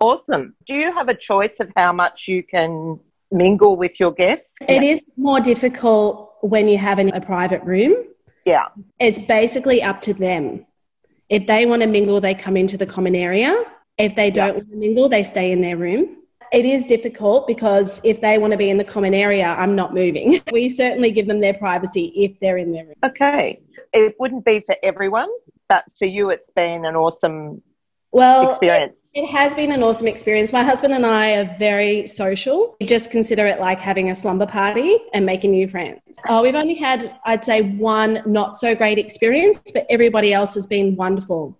Awesome. 0.00 0.54
Do 0.66 0.74
you 0.74 0.92
have 0.92 1.08
a 1.08 1.14
choice 1.14 1.56
of 1.60 1.70
how 1.76 1.92
much 1.92 2.28
you 2.28 2.42
can 2.42 2.98
mingle 3.30 3.76
with 3.76 4.00
your 4.00 4.12
guests? 4.12 4.56
It 4.68 4.82
is 4.82 5.02
more 5.16 5.40
difficult 5.40 6.32
when 6.40 6.68
you 6.68 6.78
have 6.78 6.98
a 6.98 7.20
private 7.20 7.62
room. 7.62 7.94
Yeah. 8.44 8.68
It's 8.98 9.18
basically 9.18 9.82
up 9.82 10.00
to 10.02 10.14
them. 10.14 10.66
If 11.28 11.46
they 11.46 11.66
want 11.66 11.82
to 11.82 11.88
mingle, 11.88 12.20
they 12.20 12.34
come 12.34 12.56
into 12.56 12.76
the 12.76 12.86
common 12.86 13.14
area. 13.14 13.64
If 13.98 14.14
they 14.14 14.30
don't 14.30 14.48
yeah. 14.48 14.52
want 14.54 14.70
to 14.70 14.76
mingle, 14.76 15.08
they 15.08 15.22
stay 15.22 15.50
in 15.50 15.60
their 15.60 15.76
room. 15.76 16.16
It 16.52 16.64
is 16.64 16.86
difficult 16.86 17.46
because 17.46 18.00
if 18.04 18.20
they 18.20 18.38
want 18.38 18.52
to 18.52 18.56
be 18.56 18.70
in 18.70 18.78
the 18.78 18.84
common 18.84 19.14
area, 19.14 19.46
I'm 19.46 19.74
not 19.74 19.94
moving. 19.94 20.40
we 20.52 20.68
certainly 20.68 21.10
give 21.10 21.26
them 21.26 21.40
their 21.40 21.54
privacy 21.54 22.12
if 22.16 22.38
they're 22.40 22.58
in 22.58 22.72
their 22.72 22.84
room. 22.84 22.94
Okay. 23.04 23.60
It 23.92 24.14
wouldn't 24.18 24.44
be 24.44 24.60
for 24.60 24.76
everyone, 24.82 25.30
but 25.68 25.84
for 25.98 26.06
you, 26.06 26.30
it's 26.30 26.50
been 26.50 26.84
an 26.84 26.96
awesome 26.96 27.62
well, 28.12 28.50
experience. 28.50 29.10
It, 29.14 29.24
it, 29.24 29.26
has 29.28 29.54
been 29.54 29.72
an 29.72 29.82
awesome 29.82 30.06
experience. 30.06 30.52
My 30.52 30.62
husband 30.62 30.94
and 30.94 31.04
I 31.04 31.32
are 31.32 31.56
very 31.58 32.06
social. 32.06 32.76
We 32.80 32.86
just 32.86 33.10
consider 33.10 33.46
it 33.46 33.60
like 33.60 33.80
having 33.80 34.10
a 34.10 34.14
slumber 34.14 34.46
party 34.46 34.96
and 35.12 35.26
making 35.26 35.50
new 35.50 35.68
friends. 35.68 36.00
Oh, 36.28 36.42
we've 36.42 36.54
only 36.54 36.74
had, 36.74 37.14
I'd 37.26 37.44
say, 37.44 37.62
one 37.62 38.22
not 38.24 38.56
so 38.56 38.74
great 38.74 38.98
experience, 38.98 39.60
but 39.72 39.84
everybody 39.90 40.32
else 40.32 40.54
has 40.54 40.66
been 40.66 40.96
wonderful. 40.96 41.58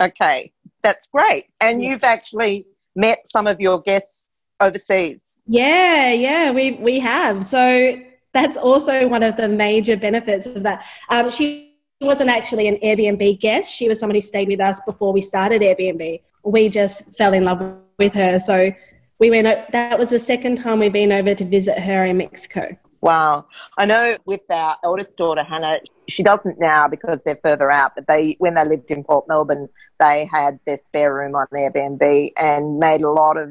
Okay, 0.00 0.52
that's 0.82 1.06
great. 1.06 1.46
And 1.60 1.82
yeah. 1.82 1.90
you've 1.90 2.04
actually 2.04 2.66
met 2.96 3.18
some 3.26 3.46
of 3.46 3.60
your 3.60 3.80
guests 3.80 4.48
overseas. 4.60 5.42
Yeah, 5.46 6.10
yeah, 6.12 6.50
we 6.50 6.72
we 6.72 6.98
have. 7.00 7.44
So 7.44 8.00
that's 8.32 8.56
also 8.56 9.06
one 9.08 9.22
of 9.22 9.36
the 9.36 9.48
major 9.48 9.96
benefits 9.96 10.46
of 10.46 10.62
that. 10.64 10.84
Um, 11.08 11.30
she 11.30 11.74
wasn't 12.00 12.30
actually 12.30 12.68
an 12.68 12.76
Airbnb 12.82 13.40
guest. 13.40 13.74
She 13.74 13.88
was 13.88 14.00
someone 14.00 14.16
who 14.16 14.20
stayed 14.20 14.48
with 14.48 14.60
us 14.60 14.80
before 14.80 15.12
we 15.12 15.20
started 15.20 15.62
Airbnb. 15.62 16.20
We 16.44 16.68
just 16.68 17.16
fell 17.16 17.32
in 17.32 17.44
love 17.44 17.76
with 17.98 18.14
her. 18.14 18.38
So 18.38 18.72
we 19.18 19.30
went. 19.30 19.72
That 19.72 19.98
was 19.98 20.10
the 20.10 20.18
second 20.18 20.56
time 20.56 20.80
we've 20.80 20.92
been 20.92 21.12
over 21.12 21.34
to 21.34 21.44
visit 21.44 21.78
her 21.78 22.04
in 22.04 22.16
Mexico. 22.16 22.76
Wow. 23.00 23.46
I 23.78 23.86
know 23.86 24.16
with 24.24 24.40
our 24.50 24.76
eldest 24.84 25.16
daughter, 25.16 25.44
Hannah, 25.44 25.78
she 26.08 26.22
doesn't 26.22 26.58
now 26.58 26.88
because 26.88 27.22
they're 27.24 27.38
further 27.42 27.70
out, 27.70 27.92
but 27.94 28.06
they, 28.06 28.36
when 28.38 28.54
they 28.54 28.64
lived 28.64 28.90
in 28.90 29.04
Port 29.04 29.26
Melbourne, 29.28 29.68
they 30.00 30.24
had 30.26 30.58
their 30.66 30.78
spare 30.78 31.14
room 31.14 31.34
on 31.34 31.46
Airbnb 31.52 32.32
and 32.36 32.78
made 32.78 33.02
a 33.02 33.10
lot 33.10 33.36
of 33.36 33.50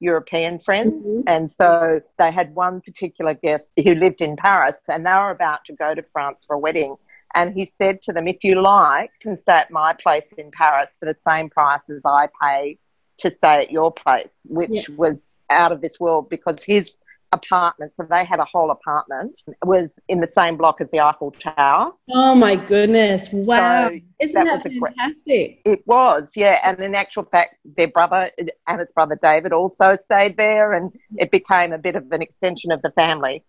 European 0.00 0.58
friends. 0.58 1.06
Mm-hmm. 1.06 1.22
And 1.26 1.50
so 1.50 2.00
they 2.18 2.30
had 2.30 2.54
one 2.54 2.80
particular 2.80 3.34
guest 3.34 3.66
who 3.82 3.94
lived 3.94 4.20
in 4.20 4.36
Paris 4.36 4.80
and 4.88 5.06
they 5.06 5.10
were 5.10 5.30
about 5.30 5.64
to 5.66 5.72
go 5.72 5.94
to 5.94 6.02
France 6.12 6.44
for 6.46 6.56
a 6.56 6.58
wedding. 6.58 6.96
And 7.34 7.54
he 7.54 7.70
said 7.78 8.02
to 8.02 8.12
them, 8.12 8.28
if 8.28 8.44
you 8.44 8.60
like, 8.60 9.10
you 9.20 9.30
can 9.30 9.36
stay 9.36 9.58
at 9.58 9.70
my 9.70 9.92
place 9.92 10.32
in 10.38 10.50
Paris 10.50 10.96
for 10.98 11.06
the 11.06 11.16
same 11.26 11.50
price 11.50 11.80
as 11.90 12.00
I 12.04 12.28
pay 12.42 12.78
to 13.18 13.34
stay 13.34 13.62
at 13.62 13.70
your 13.70 13.92
place, 13.92 14.46
which 14.48 14.88
Yeah. 14.88 14.94
was 14.96 15.28
out 15.50 15.72
of 15.72 15.80
this 15.80 15.98
world 15.98 16.28
because 16.28 16.62
his 16.62 16.96
apartment, 17.32 17.92
so 17.96 18.06
they 18.10 18.24
had 18.24 18.38
a 18.40 18.44
whole 18.44 18.70
apartment, 18.70 19.40
it 19.46 19.56
was 19.64 19.98
in 20.08 20.20
the 20.20 20.26
same 20.26 20.56
block 20.56 20.80
as 20.80 20.90
the 20.90 21.00
Eiffel 21.00 21.32
Tower. 21.32 21.92
Oh 22.10 22.34
my 22.34 22.56
goodness. 22.56 23.28
Wow. 23.32 23.88
So 23.90 24.00
Isn't 24.20 24.44
that 24.44 24.62
that, 24.62 24.72
a 24.72 24.78
great- 24.78 24.94
fantastic? 24.96 25.60
It 25.64 25.86
was, 25.86 26.32
yeah. 26.36 26.60
And 26.64 26.80
in 26.80 26.94
actual 26.94 27.24
fact, 27.24 27.56
their 27.64 27.88
brother 27.88 28.30
and 28.66 28.80
his 28.80 28.92
brother 28.92 29.18
David 29.20 29.52
also 29.52 29.96
stayed 29.96 30.36
there, 30.36 30.72
and 30.72 30.92
it 31.18 31.30
became 31.30 31.72
a 31.72 31.78
bit 31.78 31.96
of 31.96 32.10
an 32.12 32.22
extension 32.22 32.70
of 32.72 32.80
the 32.82 32.90
family. 32.92 33.44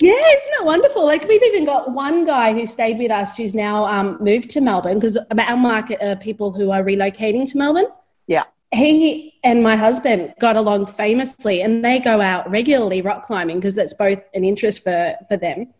Yeah, 0.00 0.14
isn't 0.14 0.52
it 0.60 0.64
wonderful? 0.64 1.06
Like 1.06 1.28
we've 1.28 1.42
even 1.44 1.64
got 1.64 1.92
one 1.92 2.24
guy 2.24 2.52
who 2.52 2.66
stayed 2.66 2.98
with 2.98 3.12
us 3.12 3.36
who's 3.36 3.54
now 3.54 3.84
um, 3.84 4.16
moved 4.20 4.50
to 4.50 4.60
Melbourne 4.60 4.98
because 4.98 5.16
our 5.38 5.56
market 5.56 6.02
are 6.02 6.16
people 6.16 6.50
who 6.52 6.72
are 6.72 6.82
relocating 6.82 7.48
to 7.52 7.56
Melbourne. 7.58 7.86
He 8.72 9.34
and 9.44 9.62
my 9.62 9.76
husband 9.76 10.34
got 10.40 10.56
along 10.56 10.86
famously, 10.86 11.62
and 11.62 11.84
they 11.84 12.00
go 12.00 12.20
out 12.20 12.50
regularly 12.50 13.02
rock 13.02 13.24
climbing 13.24 13.56
because 13.56 13.74
that's 13.74 13.94
both 13.94 14.20
an 14.34 14.44
interest 14.44 14.82
for 14.82 15.14
for 15.28 15.36
them. 15.36 15.72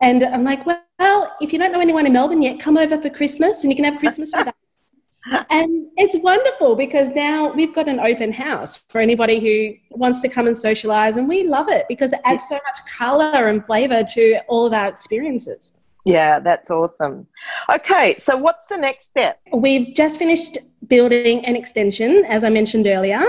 And 0.00 0.24
I'm 0.24 0.44
like, 0.44 0.64
well, 0.64 1.36
if 1.40 1.52
you 1.52 1.58
don't 1.58 1.72
know 1.72 1.80
anyone 1.80 2.06
in 2.06 2.12
Melbourne 2.12 2.42
yet, 2.42 2.60
come 2.60 2.76
over 2.76 3.00
for 3.00 3.10
Christmas, 3.10 3.64
and 3.64 3.72
you 3.72 3.76
can 3.76 3.84
have 3.84 3.98
Christmas 3.98 4.32
with 4.34 4.48
us. 4.48 4.54
And 5.50 5.88
it's 5.96 6.16
wonderful 6.22 6.74
because 6.74 7.10
now 7.10 7.52
we've 7.52 7.74
got 7.74 7.86
an 7.86 8.00
open 8.00 8.32
house 8.32 8.82
for 8.88 8.98
anybody 8.98 9.38
who 9.40 9.96
wants 9.98 10.20
to 10.20 10.28
come 10.28 10.46
and 10.46 10.56
socialize, 10.56 11.18
and 11.18 11.28
we 11.28 11.42
love 11.42 11.68
it 11.68 11.84
because 11.86 12.14
it 12.14 12.20
adds 12.24 12.48
so 12.48 12.54
much 12.54 12.78
color 12.90 13.48
and 13.48 13.62
flavor 13.64 14.02
to 14.14 14.38
all 14.48 14.64
of 14.64 14.72
our 14.72 14.88
experiences. 14.88 15.77
Yeah, 16.08 16.40
that's 16.40 16.70
awesome. 16.70 17.26
Okay, 17.70 18.16
so 18.18 18.36
what's 18.36 18.66
the 18.66 18.76
next 18.76 19.06
step? 19.06 19.40
We've 19.52 19.94
just 19.94 20.18
finished 20.18 20.56
building 20.86 21.44
an 21.44 21.54
extension, 21.54 22.24
as 22.24 22.44
I 22.44 22.48
mentioned 22.48 22.86
earlier, 22.86 23.22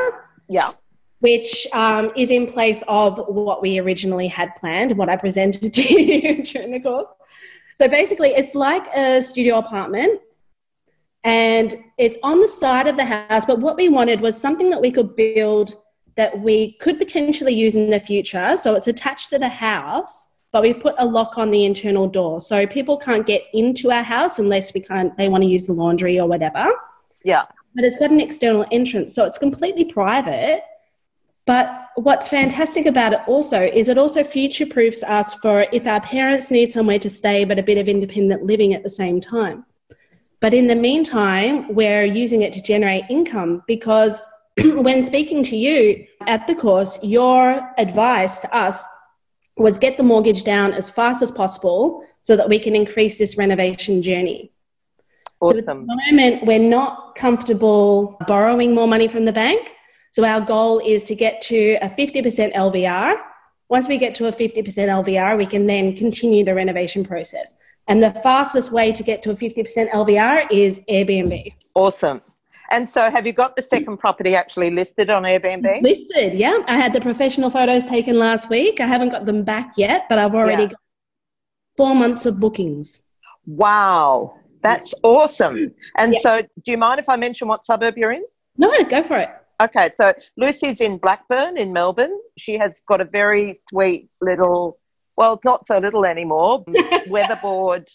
Yeah. 0.47 0.71
which 1.19 1.67
um, 1.73 2.11
is 2.15 2.31
in 2.31 2.47
place 2.47 2.81
of 2.87 3.17
what 3.27 3.61
we 3.61 3.79
originally 3.79 4.27
had 4.27 4.55
planned 4.55 4.97
what 4.97 5.09
I 5.09 5.17
presented 5.17 5.73
to 5.79 6.01
you 6.01 6.43
during 6.43 6.71
the 6.71 6.79
course. 6.79 7.09
So 7.75 7.87
basically, 7.87 8.29
it's 8.29 8.55
like 8.55 8.85
a 8.95 9.21
studio 9.21 9.57
apartment 9.57 10.21
and 11.23 11.75
it's 11.97 12.17
on 12.23 12.39
the 12.39 12.47
side 12.47 12.87
of 12.87 12.95
the 12.95 13.05
house. 13.05 13.45
But 13.45 13.59
what 13.59 13.75
we 13.75 13.89
wanted 13.89 14.21
was 14.21 14.39
something 14.39 14.69
that 14.69 14.81
we 14.81 14.91
could 14.91 15.15
build 15.15 15.75
that 16.15 16.37
we 16.39 16.73
could 16.81 16.97
potentially 16.97 17.53
use 17.53 17.75
in 17.75 17.89
the 17.89 17.99
future. 17.99 18.57
So 18.57 18.75
it's 18.75 18.87
attached 18.87 19.29
to 19.29 19.39
the 19.39 19.47
house, 19.47 20.35
but 20.51 20.63
we've 20.63 20.79
put 20.79 20.95
a 20.97 21.05
lock 21.05 21.37
on 21.37 21.51
the 21.51 21.65
internal 21.65 22.07
door. 22.07 22.41
So 22.41 22.65
people 22.65 22.97
can't 22.97 23.25
get 23.25 23.43
into 23.53 23.91
our 23.91 24.03
house 24.03 24.39
unless 24.39 24.73
we 24.73 24.81
can't, 24.81 25.15
they 25.17 25.29
want 25.29 25.43
to 25.43 25.49
use 25.49 25.67
the 25.67 25.73
laundry 25.73 26.19
or 26.19 26.27
whatever 26.27 26.71
Yeah. 27.23 27.45
but 27.75 27.83
it's 27.83 27.97
got 27.97 28.09
an 28.11 28.19
external 28.19 28.65
entrance, 28.71 29.13
so 29.13 29.25
it's 29.25 29.37
completely 29.37 29.85
private. 29.85 30.63
But 31.45 31.87
what's 31.95 32.27
fantastic 32.27 32.85
about 32.85 33.13
it 33.13 33.21
also 33.27 33.59
is 33.61 33.89
it 33.89 33.97
also 33.97 34.23
future 34.23 34.65
proofs 34.65 35.01
us 35.03 35.33
for 35.35 35.65
if 35.71 35.87
our 35.87 36.01
parents 36.01 36.51
need 36.51 36.71
somewhere 36.71 36.99
to 36.99 37.09
stay 37.09 37.43
but 37.43 37.57
a 37.57 37.63
bit 37.63 37.77
of 37.77 37.87
independent 37.87 38.43
living 38.43 38.73
at 38.73 38.83
the 38.83 38.89
same 38.89 39.19
time. 39.19 39.65
But 40.41 40.53
in 40.53 40.67
the 40.67 40.75
meantime, 40.75 41.73
we're 41.73 42.05
using 42.05 42.43
it 42.43 42.53
to 42.53 42.61
generate 42.61 43.03
income 43.09 43.63
because 43.67 44.21
when 44.63 45.01
speaking 45.03 45.43
to 45.43 45.57
you 45.57 46.05
at 46.27 46.47
the 46.47 46.55
course, 46.55 46.97
your 47.03 47.69
advice 47.77 48.39
to 48.39 48.55
us 48.55 48.87
was 49.63 49.77
get 49.77 49.97
the 49.97 50.03
mortgage 50.03 50.43
down 50.43 50.73
as 50.73 50.89
fast 50.89 51.21
as 51.21 51.31
possible 51.31 52.03
so 52.23 52.35
that 52.35 52.47
we 52.47 52.59
can 52.59 52.75
increase 52.75 53.17
this 53.17 53.37
renovation 53.37 54.01
journey. 54.01 54.51
So 55.41 55.57
at 55.57 55.65
the 55.65 55.75
moment, 55.75 56.45
we're 56.45 56.59
not 56.59 57.15
comfortable 57.15 58.17
borrowing 58.27 58.75
more 58.75 58.87
money 58.87 59.07
from 59.07 59.25
the 59.25 59.31
bank. 59.31 59.71
So 60.11 60.25
our 60.25 60.41
goal 60.41 60.79
is 60.79 61.03
to 61.05 61.15
get 61.15 61.39
to 61.41 61.77
a 61.81 61.89
50% 61.89 62.53
LVR. 62.53 63.15
Once 63.69 63.87
we 63.87 63.97
get 63.97 64.13
to 64.15 64.27
a 64.27 64.31
50% 64.31 64.63
LVR, 64.65 65.37
we 65.37 65.45
can 65.45 65.67
then 65.67 65.95
continue 65.95 66.43
the 66.43 66.55
renovation 66.55 67.05
process. 67.05 67.55
And 67.87 68.03
the 68.03 68.11
fastest 68.11 68.71
way 68.71 68.91
to 68.91 69.03
get 69.03 69.21
to 69.23 69.31
a 69.31 69.33
50% 69.33 69.91
LVR 69.91 70.51
is 70.51 70.79
Airbnb. 70.89 71.53
Awesome. 71.73 72.21
And 72.71 72.87
so, 72.87 73.09
have 73.09 73.25
you 73.25 73.33
got 73.33 73.55
the 73.55 73.63
second 73.63 73.97
property 73.97 74.35
actually 74.35 74.69
listed 74.71 75.09
on 75.09 75.23
Airbnb? 75.23 75.81
Listed, 75.81 76.33
yeah. 76.33 76.59
I 76.67 76.77
had 76.77 76.93
the 76.93 77.01
professional 77.01 77.49
photos 77.49 77.85
taken 77.85 78.19
last 78.19 78.49
week. 78.49 78.79
I 78.79 78.85
haven't 78.87 79.09
got 79.09 79.25
them 79.25 79.43
back 79.43 79.73
yet, 79.77 80.05
but 80.09 80.19
I've 80.19 80.35
already 80.35 80.63
Yeah. 80.63 80.69
got 80.69 80.79
four 81.77 81.95
months 81.95 82.25
of 82.25 82.39
bookings. 82.39 83.05
Wow, 83.47 84.35
that's 84.61 84.93
awesome. 85.03 85.73
And 85.97 86.13
Yeah. 86.13 86.19
so, 86.19 86.41
do 86.41 86.71
you 86.71 86.77
mind 86.77 86.99
if 86.99 87.09
I 87.09 87.15
mention 87.15 87.47
what 87.47 87.63
suburb 87.63 87.97
you're 87.97 88.11
in? 88.11 88.23
No, 88.57 88.71
go 88.83 89.01
for 89.03 89.17
it. 89.17 89.29
Okay, 89.61 89.89
so 89.95 90.13
Lucy's 90.37 90.79
in 90.79 90.97
Blackburn 90.97 91.57
in 91.57 91.73
Melbourne. 91.73 92.17
She 92.37 92.57
has 92.57 92.81
got 92.87 93.01
a 93.01 93.05
very 93.05 93.55
sweet 93.67 94.09
little, 94.21 94.77
well, 95.17 95.33
it's 95.33 95.43
not 95.43 95.65
so 95.65 95.79
little 95.79 96.05
anymore, 96.05 96.63
weatherboard. 97.09 97.87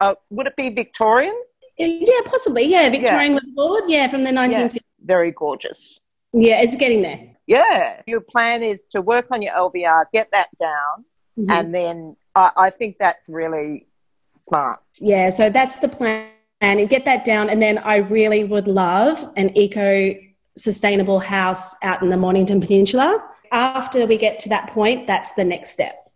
Uh, 0.00 0.14
would 0.30 0.46
it 0.46 0.56
be 0.56 0.68
Victorian? 0.70 1.34
Yeah, 1.78 2.20
possibly. 2.24 2.64
Yeah, 2.64 2.88
Victorian 2.90 3.34
with 3.34 3.54
board. 3.54 3.84
Yeah, 3.88 4.08
from 4.08 4.24
the 4.24 4.30
1950s. 4.30 4.80
Very 5.04 5.30
gorgeous. 5.32 6.00
Yeah, 6.32 6.60
it's 6.60 6.76
getting 6.76 7.02
there. 7.02 7.20
Yeah, 7.46 8.00
your 8.06 8.20
plan 8.20 8.62
is 8.62 8.82
to 8.90 9.00
work 9.00 9.26
on 9.30 9.40
your 9.42 9.52
LVR, 9.54 10.06
get 10.12 10.28
that 10.32 10.48
down, 10.58 11.04
Mhm. 11.38 11.50
and 11.50 11.74
then 11.74 12.16
I, 12.34 12.50
I 12.56 12.70
think 12.70 12.96
that's 12.98 13.28
really 13.28 13.86
smart. 14.34 14.80
Yeah, 15.00 15.30
so 15.30 15.48
that's 15.50 15.78
the 15.78 15.88
plan. 15.88 16.30
And 16.62 16.88
get 16.88 17.04
that 17.04 17.24
down. 17.26 17.50
And 17.50 17.60
then 17.60 17.76
I 17.78 17.96
really 17.96 18.42
would 18.44 18.66
love 18.66 19.30
an 19.36 19.54
eco 19.56 20.14
sustainable 20.56 21.18
house 21.18 21.76
out 21.82 22.02
in 22.02 22.08
the 22.08 22.16
Mornington 22.16 22.62
Peninsula. 22.62 23.22
After 23.52 24.06
we 24.06 24.16
get 24.16 24.38
to 24.40 24.48
that 24.48 24.70
point, 24.70 25.06
that's 25.06 25.32
the 25.34 25.44
next 25.44 25.70
step. 25.70 26.10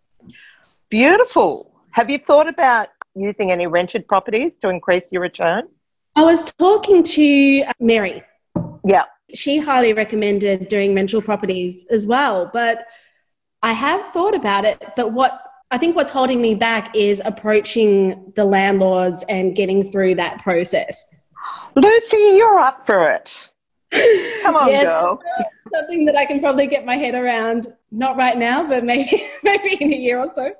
Beautiful. 0.89 1.71
Have 1.91 2.09
you 2.09 2.17
thought 2.17 2.47
about 2.49 2.89
using 3.15 3.51
any 3.51 3.67
rented 3.67 4.07
properties 4.07 4.57
to 4.59 4.69
increase 4.69 5.11
your 5.11 5.21
return? 5.21 5.67
I 6.15 6.23
was 6.23 6.51
talking 6.53 7.03
to 7.03 7.63
uh, 7.67 7.73
Mary. 7.79 8.23
Yeah. 8.85 9.05
She 9.33 9.59
highly 9.59 9.93
recommended 9.93 10.67
doing 10.67 10.93
rental 10.93 11.21
properties 11.21 11.85
as 11.89 12.05
well. 12.05 12.49
But 12.51 12.85
I 13.63 13.73
have 13.73 14.11
thought 14.11 14.35
about 14.35 14.65
it. 14.65 14.83
But 14.95 15.13
what 15.13 15.41
I 15.71 15.77
think 15.77 15.95
what's 15.95 16.11
holding 16.11 16.41
me 16.41 16.53
back 16.53 16.93
is 16.95 17.21
approaching 17.23 18.33
the 18.35 18.43
landlords 18.43 19.23
and 19.29 19.55
getting 19.55 19.83
through 19.83 20.15
that 20.15 20.43
process. 20.43 21.15
Lucy, 21.75 22.17
you're 22.17 22.59
up 22.59 22.85
for 22.85 23.09
it. 23.09 23.49
Come 24.41 24.55
on, 24.55 24.67
Yes, 24.71 24.85
girl. 24.85 25.21
something 25.73 26.05
that 26.05 26.15
I 26.15 26.25
can 26.25 26.41
probably 26.41 26.67
get 26.67 26.85
my 26.85 26.97
head 26.97 27.15
around. 27.15 27.73
Not 27.91 28.17
right 28.17 28.37
now, 28.37 28.67
but 28.67 28.83
maybe 28.83 29.27
maybe 29.43 29.77
in 29.79 29.93
a 29.93 29.95
year 29.95 30.19
or 30.19 30.27
so. 30.27 30.51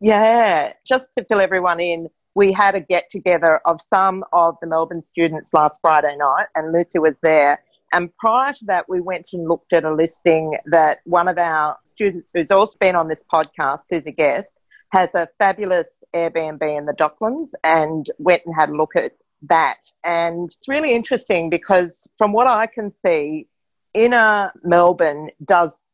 Yeah, 0.00 0.72
just 0.86 1.14
to 1.16 1.24
fill 1.24 1.40
everyone 1.40 1.78
in, 1.78 2.08
we 2.34 2.52
had 2.52 2.74
a 2.74 2.80
get 2.80 3.10
together 3.10 3.60
of 3.66 3.80
some 3.80 4.24
of 4.32 4.56
the 4.60 4.66
Melbourne 4.66 5.02
students 5.02 5.52
last 5.52 5.80
Friday 5.82 6.16
night, 6.16 6.46
and 6.54 6.72
Lucy 6.72 6.98
was 6.98 7.20
there. 7.20 7.62
And 7.92 8.16
prior 8.16 8.52
to 8.54 8.64
that, 8.66 8.88
we 8.88 9.00
went 9.00 9.28
and 9.32 9.46
looked 9.46 9.72
at 9.72 9.84
a 9.84 9.92
listing 9.92 10.56
that 10.66 11.00
one 11.04 11.28
of 11.28 11.38
our 11.38 11.76
students, 11.84 12.30
who's 12.32 12.50
also 12.50 12.78
been 12.80 12.96
on 12.96 13.08
this 13.08 13.24
podcast, 13.32 13.80
who's 13.90 14.06
a 14.06 14.12
guest, 14.12 14.54
has 14.92 15.14
a 15.14 15.28
fabulous 15.38 15.88
Airbnb 16.14 16.62
in 16.62 16.86
the 16.86 16.94
Docklands, 16.94 17.50
and 17.62 18.06
went 18.18 18.42
and 18.46 18.54
had 18.54 18.70
a 18.70 18.76
look 18.76 18.96
at 18.96 19.12
that. 19.48 19.78
And 20.04 20.50
it's 20.50 20.68
really 20.68 20.94
interesting 20.94 21.50
because, 21.50 22.08
from 22.16 22.32
what 22.32 22.46
I 22.46 22.66
can 22.66 22.90
see, 22.90 23.48
inner 23.92 24.52
Melbourne 24.62 25.30
does 25.44 25.89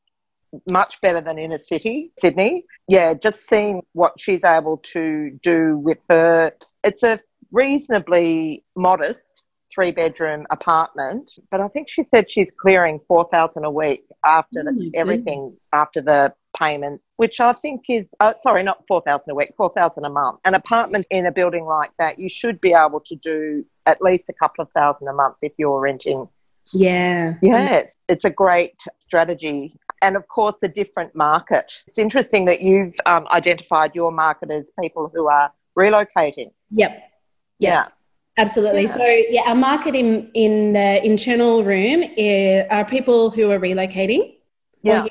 much 0.71 1.01
better 1.01 1.21
than 1.21 1.39
inner 1.39 1.59
city, 1.59 2.13
Sydney. 2.19 2.65
Yeah, 2.89 3.15
just 3.15 3.49
seeing 3.49 3.83
what 3.93 4.19
she's 4.19 4.45
able 4.45 4.79
to 4.79 5.31
do 5.43 5.79
with 5.79 5.99
her. 6.11 6.53
It's 6.85 7.03
a 7.03 7.21
reasonably 7.53 8.65
modest 8.77 9.43
three 9.75 9.91
bedroom 9.91 10.47
apartment, 10.51 11.33
but 11.51 11.61
I 11.61 11.69
think 11.69 11.89
she 11.89 12.05
said 12.15 12.31
she's 12.31 12.49
clearing 12.57 13.01
4000 13.09 13.65
a 13.65 13.71
week 13.71 14.05
after 14.25 14.61
Oh 14.61 14.73
the, 14.73 14.91
everything, 14.95 15.57
after 15.73 16.01
the 16.01 16.33
payments, 16.59 17.13
which 17.17 17.41
I 17.41 17.53
think 17.53 17.85
is, 17.89 18.07
uh, 18.21 18.33
sorry, 18.39 18.63
not 18.63 18.83
4000 18.89 19.31
a 19.31 19.35
week, 19.35 19.53
4000 19.57 20.05
a 20.05 20.11
month. 20.11 20.41
An 20.45 20.55
apartment 20.55 21.07
in 21.11 21.27
a 21.27 21.33
building 21.33 21.67
like 21.67 21.91
that, 21.99 22.19
you 22.19 22.29
should 22.29 22.61
be 22.61 22.73
able 22.73 23.01
to 23.01 23.17
do 23.17 23.65
at 23.85 24.01
least 24.01 24.29
a 24.31 24.33
couple 24.33 24.63
of 24.63 24.71
thousand 24.73 25.09
a 25.09 25.13
month 25.13 25.37
if 25.43 25.53
you're 25.59 25.81
renting 25.81 26.27
Yeah. 26.73 27.35
yeah, 27.43 27.77
it's, 27.77 27.97
it's 28.09 28.25
a 28.25 28.31
great 28.31 28.81
strategy. 28.99 29.79
And 30.03 30.17
of 30.17 30.29
course, 30.29 30.59
a 30.63 30.69
different 30.69 31.15
market. 31.15 31.73
It's 31.87 31.99
interesting 31.99 32.45
that 32.47 32.61
you've 32.61 32.95
um, 33.07 33.27
identified 33.31 33.95
your 33.95 34.13
market 34.13 34.51
as 34.51 34.71
people 34.81 35.11
who 35.13 35.29
are 35.29 35.53
relocating. 35.79 36.53
Yep. 36.71 37.03
Yeah. 37.59 37.89
Absolutely. 38.39 38.83
Yeah. 38.83 38.89
So, 38.89 39.07
yeah, 39.07 39.43
our 39.47 39.55
market 39.55 39.95
in, 39.95 40.31
in 40.35 40.75
the 40.75 41.03
internal 41.05 41.65
room 41.65 42.03
is, 42.17 42.67
are 42.71 42.85
people 42.85 43.31
who 43.31 43.51
are 43.51 43.59
relocating 43.59 44.35
Yeah. 44.83 45.01
or, 45.01 45.03
here, 45.03 45.11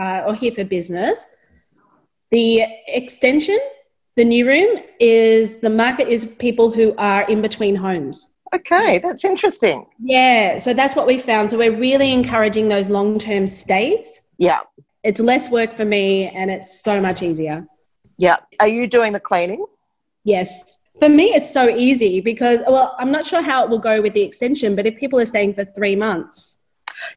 uh, 0.00 0.26
or 0.26 0.34
here 0.34 0.50
for 0.50 0.64
business. 0.64 1.26
The 2.32 2.64
extension, 2.88 3.60
the 4.16 4.24
new 4.24 4.44
room, 4.46 4.82
is 4.98 5.58
the 5.58 5.70
market 5.70 6.08
is 6.08 6.24
people 6.24 6.70
who 6.70 6.94
are 6.98 7.22
in 7.28 7.40
between 7.40 7.76
homes. 7.76 8.30
Okay, 8.52 8.98
that's 8.98 9.24
interesting. 9.24 9.86
Yeah, 10.00 10.58
so 10.58 10.74
that's 10.74 10.94
what 10.94 11.06
we 11.06 11.18
found. 11.18 11.50
So 11.50 11.58
we're 11.58 11.76
really 11.76 12.12
encouraging 12.12 12.68
those 12.68 12.88
long 12.88 13.18
term 13.18 13.46
stays. 13.46 14.22
Yeah. 14.38 14.60
It's 15.02 15.20
less 15.20 15.50
work 15.50 15.72
for 15.72 15.84
me 15.84 16.28
and 16.28 16.50
it's 16.50 16.82
so 16.82 17.00
much 17.00 17.22
easier. 17.22 17.66
Yeah. 18.18 18.36
Are 18.60 18.68
you 18.68 18.86
doing 18.86 19.12
the 19.12 19.20
cleaning? 19.20 19.64
Yes. 20.24 20.74
For 21.00 21.08
me, 21.08 21.34
it's 21.34 21.52
so 21.52 21.68
easy 21.68 22.20
because, 22.20 22.60
well, 22.68 22.94
I'm 22.98 23.10
not 23.10 23.24
sure 23.24 23.42
how 23.42 23.64
it 23.64 23.70
will 23.70 23.80
go 23.80 24.00
with 24.00 24.14
the 24.14 24.22
extension, 24.22 24.76
but 24.76 24.86
if 24.86 24.96
people 24.96 25.18
are 25.18 25.24
staying 25.24 25.54
for 25.54 25.64
three 25.64 25.96
months, 25.96 26.60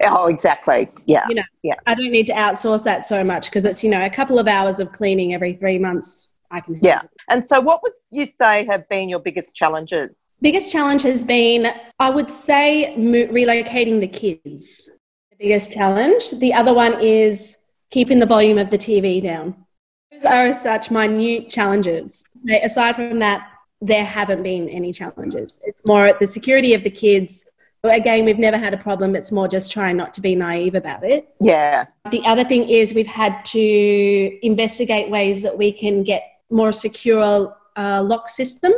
Oh, 0.03 0.27
exactly. 0.27 0.89
Yeah. 1.05 1.25
you 1.29 1.35
know, 1.35 1.43
Yeah. 1.63 1.75
I 1.85 1.95
don't 1.95 2.11
need 2.11 2.27
to 2.27 2.33
outsource 2.33 2.83
that 2.83 3.05
so 3.05 3.23
much 3.23 3.45
because 3.45 3.63
it's, 3.65 3.83
you 3.83 3.89
know, 3.89 4.03
a 4.03 4.09
couple 4.09 4.37
of 4.37 4.47
hours 4.47 4.79
of 4.81 4.91
cleaning 4.91 5.33
every 5.33 5.53
three 5.53 5.79
months. 5.79 6.33
I 6.51 6.59
can. 6.61 6.79
Yeah. 6.81 7.01
And 7.29 7.45
so, 7.45 7.59
what 7.59 7.81
would 7.83 7.91
you 8.09 8.25
say 8.25 8.65
have 8.65 8.87
been 8.89 9.09
your 9.09 9.19
biggest 9.19 9.53
challenges? 9.55 10.31
Biggest 10.41 10.71
challenge 10.71 11.03
has 11.03 11.23
been, 11.23 11.67
I 11.99 12.09
would 12.09 12.31
say, 12.31 12.95
mo- 12.95 13.27
relocating 13.27 13.99
the 13.99 14.07
kids. 14.07 14.89
Biggest 15.39 15.71
challenge. 15.71 16.31
The 16.31 16.53
other 16.53 16.73
one 16.73 16.99
is 17.01 17.57
keeping 17.91 18.19
the 18.19 18.25
volume 18.25 18.57
of 18.57 18.69
the 18.69 18.77
TV 18.77 19.21
down. 19.21 19.55
Those 20.11 20.25
are 20.25 20.53
such 20.53 20.89
minute 20.89 21.49
challenges. 21.49 22.23
Aside 22.63 22.95
from 22.95 23.19
that, 23.19 23.47
there 23.81 24.03
haven't 24.03 24.41
been 24.41 24.67
any 24.69 24.91
challenges. 24.91 25.59
It's 25.63 25.81
more 25.85 26.13
the 26.19 26.25
security 26.25 26.73
of 26.73 26.83
the 26.83 26.89
kids. 26.89 27.49
Again, 27.83 28.25
we've 28.25 28.39
never 28.39 28.57
had 28.57 28.73
a 28.73 28.77
problem. 28.77 29.15
It's 29.15 29.31
more 29.31 29.47
just 29.47 29.71
trying 29.71 29.95
not 29.95 30.13
to 30.15 30.21
be 30.21 30.35
naive 30.35 30.73
about 30.73 31.03
it. 31.03 31.29
Yeah. 31.41 31.85
The 32.09 32.23
other 32.25 32.43
thing 32.43 32.67
is 32.67 32.93
we've 32.93 33.05
had 33.05 33.45
to 33.45 34.45
investigate 34.45 35.09
ways 35.09 35.43
that 35.43 35.55
we 35.55 35.71
can 35.71 36.03
get 36.03 36.23
more 36.49 36.71
secure 36.71 37.55
uh, 37.75 38.01
lock 38.01 38.27
system 38.27 38.73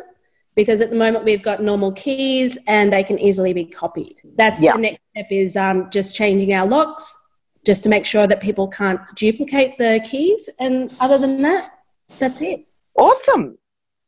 because 0.59 0.81
at 0.81 0.89
the 0.89 0.95
moment 0.97 1.23
we've 1.23 1.41
got 1.41 1.63
normal 1.63 1.93
keys 1.93 2.57
and 2.67 2.91
they 2.91 3.01
can 3.01 3.17
easily 3.17 3.53
be 3.53 3.63
copied. 3.63 4.19
That's 4.35 4.59
Yeah. 4.61 4.73
the 4.73 4.81
next 4.81 4.99
step 5.13 5.27
is 5.31 5.55
um, 5.55 5.89
just 5.89 6.13
changing 6.13 6.51
our 6.53 6.67
locks 6.67 7.05
just 7.65 7.81
to 7.83 7.87
make 7.89 8.03
sure 8.03 8.27
that 8.27 8.41
people 8.41 8.67
can't 8.67 8.99
duplicate 9.15 9.77
the 9.77 10.01
keys. 10.03 10.49
And 10.59 10.93
other 10.99 11.17
than 11.17 11.41
that, 11.43 11.69
that's 12.19 12.41
it. 12.41 12.65
Awesome. 12.97 13.57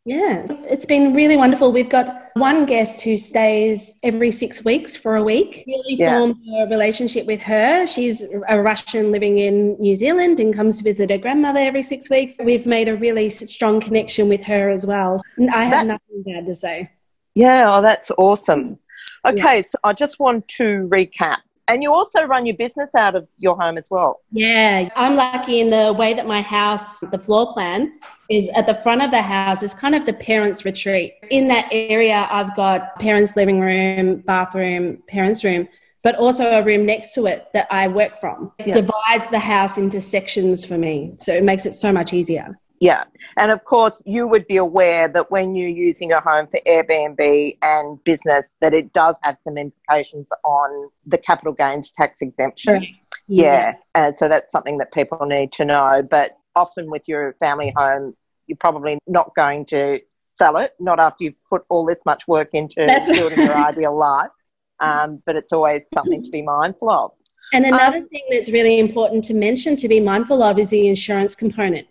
Yeah, 0.03 0.46
it's 0.63 0.86
been 0.86 1.13
really 1.13 1.38
wonderful. 1.38 1.72
We've 1.72 1.89
got 1.89 2.29
one 2.34 2.65
guest 2.65 3.01
who 3.01 3.17
stays 3.17 4.00
every 4.03 4.31
six 4.31 4.65
weeks 4.65 4.96
for 4.96 5.15
a 5.15 5.24
week. 5.24 5.63
Really 5.67 5.93
Yeah. 5.96 6.17
formed 6.17 6.38
a 6.58 6.65
relationship 6.67 7.27
with 7.27 7.43
her. 7.43 7.86
She's 7.86 8.25
a 8.50 8.60
Russian 8.60 9.12
living 9.12 9.38
in 9.38 9.75
New 9.79 9.96
Zealand 9.96 10.39
and 10.39 10.55
comes 10.55 10.79
to 10.79 10.84
visit 10.84 11.12
her 11.12 11.20
grandmother 11.20 11.60
every 11.60 11.84
six 11.84 12.10
weeks. 12.10 12.36
We've 12.43 12.65
made 12.65 12.88
a 12.89 12.96
really 12.96 13.29
strong 13.29 13.79
connection 13.79 14.27
with 14.27 14.41
her 14.43 14.70
as 14.72 14.88
well. 14.88 15.17
I 15.53 15.65
have 15.65 15.88
That- 15.88 15.88
nothing 15.88 16.24
bad 16.25 16.46
to 16.48 16.55
say. 16.55 16.89
Yeah. 17.36 17.65
Oh, 17.77 17.81
that's 17.84 18.10
awesome. 18.17 18.79
Okay. 19.27 19.62
So, 19.62 19.77
I 19.84 19.93
just 19.93 20.20
want 20.20 20.48
to 20.58 20.88
recap. 20.91 21.38
And 21.68 21.82
you 21.84 21.91
also 21.94 22.24
run 22.25 22.46
your 22.46 22.56
business 22.58 22.89
out 22.96 23.15
of 23.15 23.27
your 23.38 23.56
home 23.56 23.77
as 23.77 23.88
well. 23.89 24.20
Yeah, 24.32 24.89
I'm 24.96 25.15
lucky 25.15 25.62
in 25.62 25.70
the 25.70 25.94
way 25.98 26.13
that 26.13 26.27
my 26.27 26.41
house, 26.41 27.00
the 27.00 27.20
floor 27.20 27.53
plan, 27.53 28.00
is 28.30 28.50
at 28.56 28.65
the 28.65 28.75
front 28.75 29.01
of 29.01 29.12
the 29.12 29.22
house 29.22 29.63
is 29.63 29.74
kind 29.74 29.96
of 29.96 30.06
the 30.06 30.13
parents' 30.13 30.65
retreat. 30.65 31.13
In 31.30 31.48
that 31.50 31.68
area, 31.72 32.27
I've 32.30 32.56
got 32.56 32.98
parents' 33.00 33.36
living 33.36 33.60
room, 33.60 34.18
bathroom, 34.25 35.03
parents' 35.08 35.44
room, 35.44 35.68
but 36.03 36.15
also 36.15 36.46
a 36.46 36.63
room 36.63 36.86
next 36.86 37.13
to 37.13 37.27
it 37.27 37.48
that 37.53 37.68
I 37.70 37.88
work 37.88 38.18
from. 38.18 38.51
It 38.58 38.68
Yeah. 38.68 38.74
divides 38.74 39.30
the 39.30 39.39
house 39.39 39.77
into 39.77 40.01
sections 40.01 40.65
for 40.65 40.77
me, 40.77 41.13
so 41.15 41.34
it 41.34 41.44
makes 41.44 41.65
it 41.65 41.74
so 41.74 41.91
much 41.94 42.12
easier. 42.13 42.58
Yeah. 42.82 43.04
And 43.38 43.52
of 43.52 43.64
course, 43.64 44.02
you 44.08 44.28
would 44.28 44.48
be 44.48 44.58
aware 44.58 45.08
that 45.08 45.30
when 45.30 45.56
you're 45.56 45.70
using 45.70 46.12
a 46.12 46.20
home 46.20 46.48
for 46.48 46.60
Airbnb 46.68 47.58
and 47.62 48.04
business, 48.04 48.58
that 48.60 48.74
it 48.74 48.92
does 48.92 49.16
have 49.22 49.38
some 49.40 49.56
implications 49.56 50.30
on 50.44 50.90
the 51.06 51.20
capital 51.20 51.54
gains 51.54 51.92
tax 51.92 52.22
exemption. 52.24 52.74
Correct. 52.80 52.92
Yeah. 53.28 53.76
And 53.94 54.16
so 54.16 54.28
that's 54.28 54.52
something 54.52 54.80
that 54.80 54.92
people 54.92 55.24
need 55.28 55.52
to 55.54 55.64
know. 55.64 56.02
But 56.02 56.32
often 56.56 56.89
with 56.89 57.08
your 57.08 57.34
family 57.39 57.72
home, 57.78 58.15
you're 58.48 58.58
probably 58.58 58.98
not 59.08 59.36
going 59.36 59.65
to 59.67 60.00
sell 60.34 60.58
it, 60.58 60.74
not 60.80 61.00
after 61.00 61.26
you've 61.26 61.44
put 61.48 61.63
all 61.70 61.86
this 61.86 62.02
much 62.04 62.28
work 62.28 62.50
into 62.54 62.84
That's 62.88 63.12
building 63.12 63.38
your 63.38 63.50
right. 63.54 63.78
ideal 63.78 63.96
life. 64.10 64.32
Um, 64.80 65.22
but 65.28 65.36
it's 65.36 65.54
always 65.54 65.84
something 65.94 66.24
to 66.24 66.32
be 66.32 66.41
mindful 66.41 66.89
of. 66.89 67.12
And 67.54 67.65
another 67.65 67.98
Um, 67.98 68.10
thing 68.10 68.24
that's 68.32 68.50
really 68.52 68.80
important 68.80 69.24
to 69.26 69.36
mention 69.36 69.76
to 69.76 69.88
be 69.88 70.00
mindful 70.00 70.41
of 70.41 70.58
is 70.58 70.72
the 70.72 70.88
insurance 70.88 71.36
component. 71.36 71.86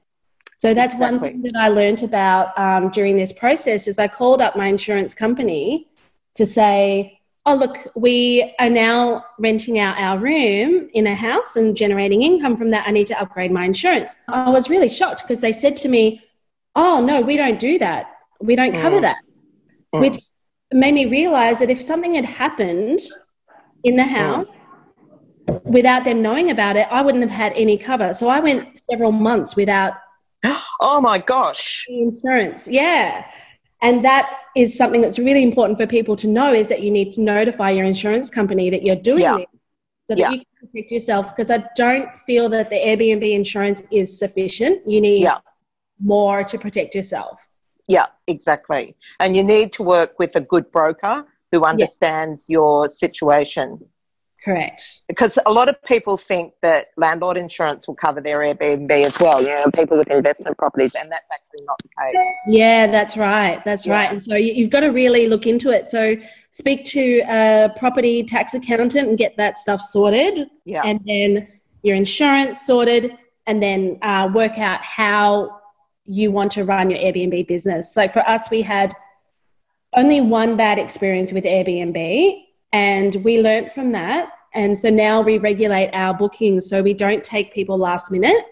So 0.61 0.75
that's 0.75 1.01
one 1.01 1.19
thing 1.19 1.41
that 1.41 1.57
I 1.59 1.69
learned 1.69 2.03
about 2.03 2.47
um, 2.59 2.91
during 2.91 3.17
this 3.17 3.33
process 3.33 3.89
is 3.89 3.99
I 3.99 4.09
called 4.09 4.43
up 4.43 4.57
my 4.57 4.67
insurance 4.67 5.15
company 5.15 5.89
to 6.35 6.45
say, 6.45 7.19
oh, 7.47 7.55
look, 7.55 7.79
we 7.97 8.55
are 8.59 8.69
now 8.69 9.25
renting 9.39 9.79
out 9.79 9.97
our 9.97 10.19
room 10.19 10.91
in 10.93 11.07
a 11.07 11.15
house 11.15 11.57
and 11.57 11.75
generating 11.75 12.21
income 12.21 12.59
from 12.59 12.71
that. 12.73 12.87
I 12.87 12.91
need 12.91 13.07
to 13.07 13.19
upgrade 13.19 13.51
my 13.51 13.65
insurance. 13.65 14.15
I 14.29 14.51
was 14.51 14.69
really 14.69 14.91
shocked 14.91 15.23
because 15.23 15.41
they 15.41 15.51
said 15.53 15.79
to 15.79 15.89
me, 15.89 16.23
oh, 16.77 17.03
no, 17.03 17.23
we 17.23 17.39
don't 17.39 17.59
do 17.59 17.79
that. 17.79 18.11
We 18.43 18.55
don't 18.55 18.75
cover 18.75 18.99
Mm. 18.99 19.03
that. 19.09 19.17
Mm. 19.95 20.01
Which 20.01 20.19
made 20.73 20.93
me 20.93 21.07
realize 21.07 21.59
that 21.61 21.71
if 21.71 21.81
something 21.81 22.13
had 22.17 22.27
happened 22.27 23.01
in 23.83 23.97
the 23.97 24.05
house, 24.05 24.49
without 25.65 26.05
them 26.05 26.21
knowing 26.21 26.51
about 26.51 26.77
it, 26.77 26.87
I 26.91 27.01
wouldn't 27.01 27.23
have 27.23 27.31
had 27.31 27.55
any 27.55 27.79
cover. 27.79 28.13
So 28.13 28.29
I 28.29 28.41
went 28.41 28.77
several 28.77 29.11
months 29.11 29.57
without 29.57 29.95
Oh 30.83 31.01
my 31.01 31.19
gosh. 31.19 31.85
insurance. 31.89 32.67
Yeah. 32.67 33.27
And 33.83 34.05
that 34.05 34.31
is 34.57 34.77
something 34.77 35.01
that's 35.01 35.19
really 35.19 35.43
important 35.43 35.79
for 35.79 35.87
people 35.87 36.17
to 36.17 36.27
know 36.29 36.53
is 36.53 36.69
that 36.69 36.83
you 36.83 36.91
need 36.91 37.13
to 37.13 37.21
notify 37.21 37.71
your 37.71 37.85
insurance 37.85 38.31
company 38.31 38.71
that 38.71 38.83
you're 38.83 38.97
doing 38.97 39.21
Yeah. 39.21 39.37
this 39.39 39.47
so 40.09 40.15
that 40.15 40.19
Yeah. 40.19 40.31
you 40.31 40.39
can 40.39 40.69
protect 40.69 40.91
yourself. 40.91 41.29
Because 41.31 41.51
I 41.51 41.65
don't 41.77 42.09
feel 42.27 42.49
that 42.51 42.71
the 42.71 42.77
Airbnb 42.77 43.31
insurance 43.33 43.83
is 43.91 44.19
sufficient. 44.19 44.87
You 44.87 45.01
need 45.01 45.23
Yeah. 45.23 45.39
more 46.03 46.45
to 46.45 46.59
protect 46.59 46.95
yourself. 46.95 47.47
Yeah, 47.89 48.07
exactly. 48.27 48.97
And 49.19 49.37
you 49.37 49.43
need 49.43 49.73
to 49.75 49.83
work 49.83 50.19
with 50.19 50.37
a 50.37 50.41
good 50.41 50.71
broker 50.71 51.27
who 51.53 51.65
understands 51.65 52.49
your 52.49 52.89
situation. 52.89 53.81
Correct. 54.45 55.01
Because 55.07 55.39
a 55.45 55.53
lot 55.53 55.69
of 55.69 55.83
people 55.83 56.17
think 56.17 56.55
that 56.63 56.89
landlord 56.97 57.37
insurance 57.37 57.87
will 57.87 57.95
cover 57.95 58.23
their 58.23 58.39
Airbnb 58.39 58.91
as 58.91 59.21
well, 59.21 59.43
you 59.43 59.49
know, 59.49 59.67
people 59.75 59.99
with 59.99 60.09
investment 60.09 60.57
properties, 60.57 60.95
and 60.95 61.13
that's 61.13 61.27
actually 61.31 61.67
not 61.67 61.79
the 61.83 61.89
case. 61.89 62.27
Yeah, 62.49 62.87
that's 62.87 63.19
right. 63.19 63.63
That's 63.67 63.85
Yeah. 63.87 63.93
right. 63.95 64.11
And 64.11 64.23
so 64.23 64.37
you- 64.37 64.55
you've 64.55 64.71
got 64.71 64.81
to 64.81 64.89
really 64.89 65.29
look 65.29 65.47
into 65.47 65.71
it. 65.71 65.91
So 65.91 66.17
speak 66.53 66.87
to 66.87 67.21
a 67.29 67.71
property 67.77 68.25
tax 68.25 68.55
accountant 68.55 69.09
and 69.09 69.19
get 69.19 69.37
that 69.37 69.59
stuff 69.59 69.83
sorted, 69.83 70.49
Yeah. 70.65 70.83
and 70.87 71.01
then 71.05 71.47
your 71.83 71.97
insurance 71.97 72.63
sorted, 72.63 73.17
and 73.47 73.63
then 73.63 73.99
uh, 74.01 74.31
work 74.33 74.59
out 74.59 74.83
how 74.83 75.61
you 76.07 76.31
want 76.33 76.51
to 76.53 76.65
run 76.65 76.91
your 76.91 76.99
Airbnb 76.99 77.47
business. 77.47 77.93
So 77.93 78.09
for 78.09 78.21
us, 78.29 78.51
we 78.51 78.63
had 78.63 78.95
only 79.95 80.21
one 80.21 80.57
bad 80.57 80.79
experience 80.79 81.31
with 81.31 81.45
Airbnb, 81.45 82.47
and 82.73 83.17
we 83.17 83.41
learnt 83.41 83.73
from 83.73 83.93
that. 83.93 84.31
And 84.55 84.77
so 84.77 84.91
now 84.91 85.21
we 85.21 85.39
regulate 85.39 85.91
our 85.93 86.13
bookings 86.15 86.69
so 86.69 86.83
we 86.83 86.95
don't 86.95 87.23
take 87.23 87.55
people 87.55 87.79
last 87.79 88.11
minute. 88.11 88.45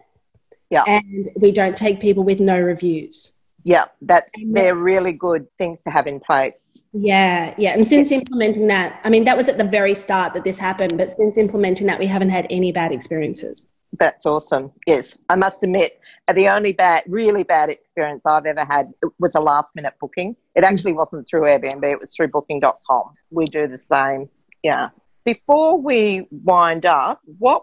Yeah. 0.71 0.85
And 0.87 1.31
we 1.37 1.51
don't 1.51 1.77
take 1.77 2.01
people 2.01 2.25
with 2.25 2.41
no 2.41 2.59
reviews. 2.59 3.39
yeah, 3.65 3.87
that's 4.03 4.33
And 4.41 4.57
they're 4.57 4.75
really 4.75 5.13
good 5.13 5.47
things 5.59 5.83
to 5.83 5.91
have 5.91 6.07
in 6.07 6.21
place. 6.21 6.85
Yeah, 6.93 7.55
yeah. 7.59 7.73
And 7.73 7.87
since 7.87 8.13
implementing 8.13 8.67
that, 8.69 9.01
I 9.05 9.11
mean, 9.11 9.25
that 9.25 9.37
was 9.37 9.49
at 9.49 9.59
the 9.59 9.65
very 9.65 9.95
start 9.95 10.35
that 10.35 10.45
this 10.45 10.59
happened, 10.59 10.97
but 10.97 11.11
since 11.11 11.37
implementing 11.37 11.87
that, 11.89 11.99
we 11.99 12.07
haven't 12.07 12.31
had 12.31 12.47
any 12.51 12.73
bad 12.73 12.93
experiences. 12.93 13.69
That's 13.99 14.27
awesome. 14.27 14.71
Yes, 14.87 15.19
I 15.29 15.35
must 15.35 15.63
admit, 15.63 16.01
uh, 16.29 16.33
the 16.33 16.49
only 16.49 16.73
bad, 16.73 17.03
really 17.09 17.43
bad 17.43 17.69
experience 17.69 18.25
I've 18.25 18.47
ever 18.47 18.65
had 18.65 18.93
was 19.19 19.35
a 19.35 19.41
last 19.41 19.75
minute 19.75 19.95
booking. 20.01 20.37
It 20.55 20.65
actually 20.65 20.93
wasn't 20.93 21.29
through 21.29 21.43
Airbnb, 21.43 21.85
it 21.85 21.99
was 21.99 22.15
through 22.15 22.29
booking.com. 22.29 23.15
We 23.31 23.45
do 23.47 23.67
the 23.67 23.81
same. 23.91 24.29
Yeah. 24.63 24.91
Before 25.25 25.81
we 25.81 26.29
wind 26.31 26.87
up, 26.87 27.21
what 27.39 27.63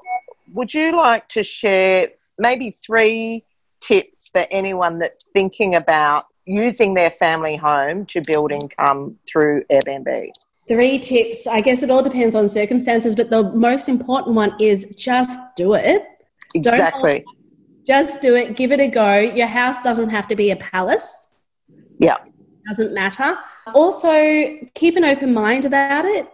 would 0.53 0.73
you 0.73 0.95
like 0.95 1.27
to 1.29 1.43
share 1.43 2.09
maybe 2.37 2.75
three 2.85 3.43
tips 3.81 4.29
for 4.31 4.45
anyone 4.51 4.99
that's 4.99 5.25
thinking 5.33 5.75
about 5.75 6.25
using 6.45 6.93
their 6.93 7.11
family 7.11 7.55
home 7.55 8.05
to 8.07 8.21
build 8.27 8.51
income 8.51 9.17
through 9.27 9.63
Airbnb? 9.71 10.29
Three 10.67 10.99
tips. 10.99 11.47
I 11.47 11.61
guess 11.61 11.83
it 11.83 11.91
all 11.91 12.01
depends 12.01 12.35
on 12.35 12.49
circumstances, 12.49 13.15
but 13.15 13.29
the 13.29 13.43
most 13.51 13.87
important 13.87 14.35
one 14.35 14.59
is 14.59 14.85
just 14.97 15.39
do 15.55 15.75
it. 15.75 16.03
Don't- 16.61 16.73
Exactly. 16.73 17.23
Just 17.85 18.19
do 18.21 18.35
it. 18.35 18.55
Give 18.55 18.71
it 18.71 18.79
a 18.79 18.87
go. 18.87 19.17
Your 19.19 19.45
house 19.47 19.83
doesn't 19.83 20.09
have 20.09 20.27
to 20.29 20.35
be 20.35 20.49
a 20.51 20.55
palace. 20.55 21.29
Yeah. 21.99 22.17
doesn't 22.67 22.93
matter. 22.95 23.37
Also, 23.75 24.57
keep 24.73 24.95
an 24.95 25.03
open 25.03 25.31
mind 25.33 25.65
about 25.65 26.05
it 26.05 26.27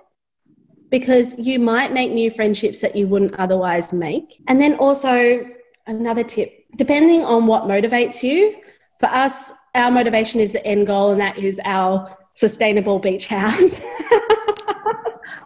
because 0.90 1.38
you 1.38 1.60
might 1.60 1.92
make 1.92 2.12
new 2.12 2.32
friendships 2.32 2.80
that 2.80 2.96
you 2.96 3.06
wouldn't 3.08 3.36
otherwise 3.36 3.92
make. 3.92 4.42
And 4.48 4.62
then 4.62 4.76
also, 4.76 5.46
another 5.88 6.24
tip 6.24 6.54
depending 6.78 7.24
on 7.26 7.48
what 7.48 7.64
motivates 7.64 8.24
you, 8.24 8.56
for 9.00 9.08
us, 9.08 9.52
our 9.76 9.92
motivation 9.92 10.40
is 10.40 10.54
the 10.54 10.66
end 10.66 10.88
goal, 10.88 11.12
and 11.12 11.20
that 11.20 11.38
is 11.38 11.60
our 11.66 12.18
sustainable 12.34 12.98
beach 13.00 13.28
house. 13.28 13.82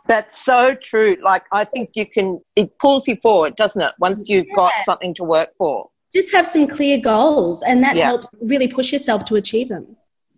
That's 0.07 0.43
so 0.45 0.75
true. 0.75 1.17
Like, 1.23 1.43
I 1.51 1.65
think 1.65 1.91
you 1.95 2.05
can, 2.05 2.39
it 2.55 2.77
pulls 2.79 3.07
you 3.07 3.15
forward, 3.17 3.55
doesn't 3.55 3.81
it? 3.81 3.93
Once 3.99 4.29
you've 4.29 4.45
Yeah. 4.47 4.55
got 4.55 4.73
something 4.83 5.13
to 5.15 5.23
work 5.23 5.49
for. 5.57 5.89
Just 6.13 6.31
have 6.31 6.47
some 6.47 6.67
clear 6.67 6.97
goals, 6.97 7.63
and 7.63 7.83
that 7.83 7.95
Yeah. 7.95 8.05
helps 8.05 8.33
really 8.41 8.67
push 8.67 8.93
yourself 8.93 9.25
to 9.25 9.35
achieve 9.35 9.69
them. 9.69 9.97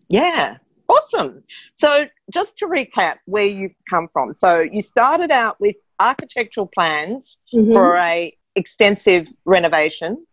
Yeah. 0.09 0.57
Awesome. 0.89 1.43
So, 1.75 2.07
just 2.31 2.57
to 2.59 2.65
recap 2.67 3.17
where 3.25 3.45
you've 3.45 3.75
come 3.89 4.07
from. 4.13 4.33
So, 4.33 4.61
you 4.61 4.81
started 4.81 5.31
out 5.31 5.59
with 5.59 5.75
architectural 5.99 6.67
plans 6.67 7.37
Mhm. 7.53 7.73
for 7.73 7.97
a 7.97 8.35
extensive 8.55 9.27
renovation. 9.45 10.25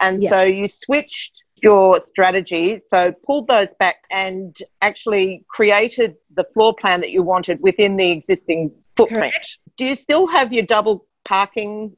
And 0.00 0.22
Yeah. 0.22 0.30
so 0.30 0.42
you 0.42 0.68
switched 0.68 1.42
your 1.62 2.00
strategy, 2.00 2.78
so 2.86 3.12
pulled 3.24 3.46
those 3.48 3.72
back 3.78 4.04
and 4.10 4.56
actually 4.82 5.44
created 5.48 6.16
the 6.34 6.44
floor 6.52 6.74
plan 6.74 7.00
that 7.00 7.10
you 7.10 7.22
wanted 7.22 7.60
within 7.60 7.96
the 7.96 8.10
existing 8.10 8.72
footprint. 8.96 9.20
Correct. 9.32 9.58
Do 9.76 9.84
you 9.84 9.96
still 9.96 10.26
have 10.26 10.52
your 10.52 10.64
double 10.64 11.06
parking? 11.24 11.96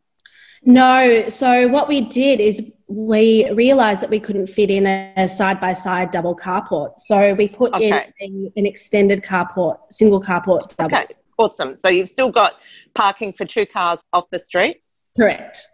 No, 0.62 1.28
so 1.28 1.68
what 1.68 1.88
we 1.88 2.02
did 2.02 2.40
is 2.40 2.72
we 2.87 3.50
realized 3.50 4.02
that 4.02 4.11
we 4.11 4.20
couldn't 4.20 4.46
fit 4.46 4.70
in 4.70 4.87
a 4.87 5.28
side 5.28 5.61
by 5.61 5.72
side 5.72 6.11
double 6.11 6.35
carport. 6.37 6.98
So 6.98 7.35
we 7.35 7.48
put 7.48 7.74
Okay. 7.74 8.11
in 8.20 8.50
a, 8.57 8.59
an 8.61 8.66
extended 8.66 9.22
carport, 9.22 9.78
single 9.90 10.20
carport 10.22 10.74
double. 10.76 10.96
Okay, 10.96 11.14
awesome. 11.38 11.76
So 11.76 11.88
you've 11.88 12.09
still 12.09 12.30
got 12.30 12.54
parking 12.94 13.33
for 13.33 13.44
two 13.44 13.66
cars 13.66 13.98
off 14.12 14.24
the 14.30 14.38
street. 14.38 14.83
Correct. 15.16 15.66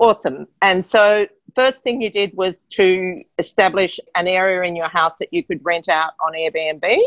Awesome. 0.00 0.46
And 0.62 0.84
so, 0.84 1.26
first 1.54 1.82
thing 1.82 2.00
you 2.00 2.10
did 2.10 2.32
was 2.34 2.64
to 2.70 3.22
establish 3.38 4.00
an 4.14 4.26
area 4.26 4.62
in 4.62 4.74
your 4.74 4.88
house 4.88 5.16
that 5.18 5.28
you 5.32 5.44
could 5.44 5.60
rent 5.64 5.88
out 5.88 6.12
on 6.24 6.32
Airbnb. 6.32 6.98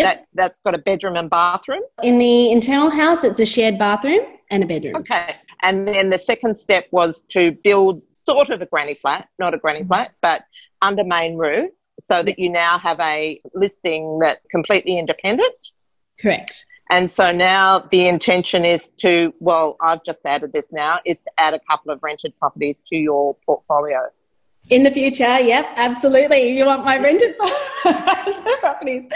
Yep. 0.00 0.16
That, 0.16 0.26
that's 0.34 0.60
got 0.64 0.74
a 0.74 0.78
bedroom 0.78 1.16
and 1.16 1.30
bathroom. 1.30 1.82
In 2.02 2.18
the 2.18 2.50
internal 2.50 2.90
house, 2.90 3.24
it's 3.24 3.38
a 3.38 3.46
shared 3.46 3.78
bathroom 3.78 4.20
and 4.50 4.64
a 4.64 4.66
bedroom. 4.66 4.96
Okay. 4.96 5.36
And 5.62 5.86
then 5.86 6.10
the 6.10 6.18
second 6.18 6.56
step 6.56 6.86
was 6.90 7.24
to 7.30 7.52
build 7.52 8.02
sort 8.12 8.50
of 8.50 8.60
a 8.62 8.66
granny 8.66 8.94
flat, 8.94 9.28
not 9.38 9.54
a 9.54 9.58
granny 9.58 9.80
mm-hmm. 9.80 9.88
flat, 9.88 10.12
but 10.20 10.44
under 10.82 11.04
main 11.04 11.36
roof 11.36 11.70
so 12.00 12.22
that 12.22 12.38
you 12.38 12.48
now 12.48 12.78
have 12.78 12.98
a 13.00 13.40
listing 13.54 14.18
that's 14.20 14.44
completely 14.50 14.98
independent. 14.98 15.54
Correct. 16.18 16.64
And 16.90 17.10
so 17.10 17.30
now 17.30 17.86
the 17.90 18.08
intention 18.08 18.64
is 18.64 18.90
to, 18.98 19.32
well, 19.38 19.76
I've 19.80 20.02
just 20.02 20.26
added 20.26 20.52
this 20.52 20.72
now, 20.72 20.98
is 21.06 21.20
to 21.20 21.30
add 21.38 21.54
a 21.54 21.60
couple 21.70 21.92
of 21.92 22.02
rented 22.02 22.36
properties 22.38 22.82
to 22.88 22.96
your 22.96 23.36
portfolio. 23.46 24.08
In 24.70 24.84
the 24.84 24.90
future, 24.90 25.40
yep, 25.40 25.66
absolutely. 25.74 26.56
You 26.56 26.64
want 26.64 26.84
my 26.84 26.96
rented 26.96 27.36
properties? 28.60 29.06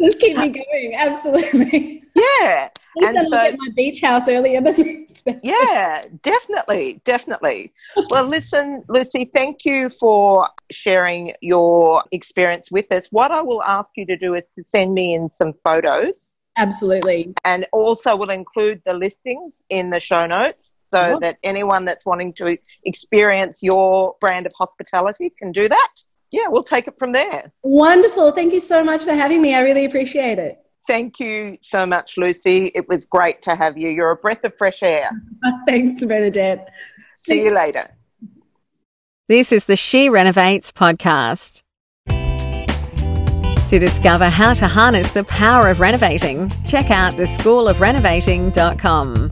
Just 0.00 0.18
keep 0.18 0.36
me 0.36 0.48
going. 0.48 0.94
Absolutely. 0.96 2.02
Yeah. 2.14 2.68
And 3.02 3.18
so, 3.26 3.30
my 3.30 3.68
beach 3.74 4.02
house 4.02 4.28
earlier 4.28 4.60
than 4.60 4.80
expected. 5.02 5.40
Yeah, 5.42 6.04
definitely, 6.22 7.00
definitely. 7.04 7.72
Well, 8.10 8.24
listen, 8.26 8.84
Lucy, 8.88 9.24
thank 9.24 9.64
you 9.64 9.88
for 9.88 10.46
sharing 10.70 11.32
your 11.40 12.04
experience 12.12 12.70
with 12.70 12.92
us. 12.92 13.08
What 13.10 13.32
I 13.32 13.42
will 13.42 13.64
ask 13.64 13.96
you 13.96 14.06
to 14.06 14.16
do 14.16 14.34
is 14.34 14.48
to 14.56 14.62
send 14.62 14.94
me 14.94 15.12
in 15.12 15.28
some 15.28 15.54
photos 15.64 16.36
Absolutely. 16.56 17.34
and 17.44 17.66
also 17.72 18.14
we'll 18.14 18.30
include 18.30 18.80
the 18.86 18.94
listings 18.94 19.64
in 19.70 19.90
the 19.90 19.98
show 19.98 20.24
notes 20.24 20.74
so 20.84 21.10
Yeah. 21.10 21.16
that 21.20 21.36
anyone 21.42 21.84
that's 21.84 22.06
wanting 22.06 22.32
to 22.34 22.56
experience 22.84 23.60
your 23.62 24.14
brand 24.20 24.46
of 24.46 24.52
hospitality 24.58 25.30
can 25.38 25.52
do 25.52 25.68
that. 25.68 25.88
Yeah, 26.30 26.48
we'll 26.48 26.64
take 26.64 26.86
it 26.88 26.94
from 26.98 27.12
there. 27.12 27.52
Wonderful. 27.62 28.32
Thank 28.32 28.52
you 28.52 28.60
so 28.60 28.82
much 28.84 29.04
for 29.04 29.12
having 29.12 29.40
me. 29.42 29.54
I 29.54 29.60
really 29.60 29.84
appreciate 29.84 30.38
it. 30.38 30.58
Thank 30.86 31.18
you 31.20 31.56
so 31.62 31.86
much, 31.86 32.18
Lucy. 32.18 32.70
It 32.74 32.86
was 32.88 33.06
great 33.06 33.40
to 33.42 33.54
have 33.56 33.78
you. 33.78 33.88
You're 33.88 34.10
a 34.10 34.16
breath 34.16 34.44
of 34.44 34.52
fresh 34.58 34.82
air. 34.82 35.08
Thanks, 35.66 36.04
Bernadette. 36.04 36.68
See 37.16 37.42
you 37.44 37.50
later. 37.52 37.88
This 39.28 39.50
is 39.52 39.64
the 39.64 39.76
She 39.76 40.10
Renovates 40.10 40.70
podcast. 40.72 41.62
To 42.08 43.78
discover 43.78 44.28
how 44.28 44.52
to 44.52 44.68
harness 44.68 45.12
the 45.14 45.24
power 45.24 45.70
of 45.70 45.80
renovating, 45.80 46.50
check 46.66 46.90
out 46.90 47.12
theschoolofrenovating.com. 47.14 49.30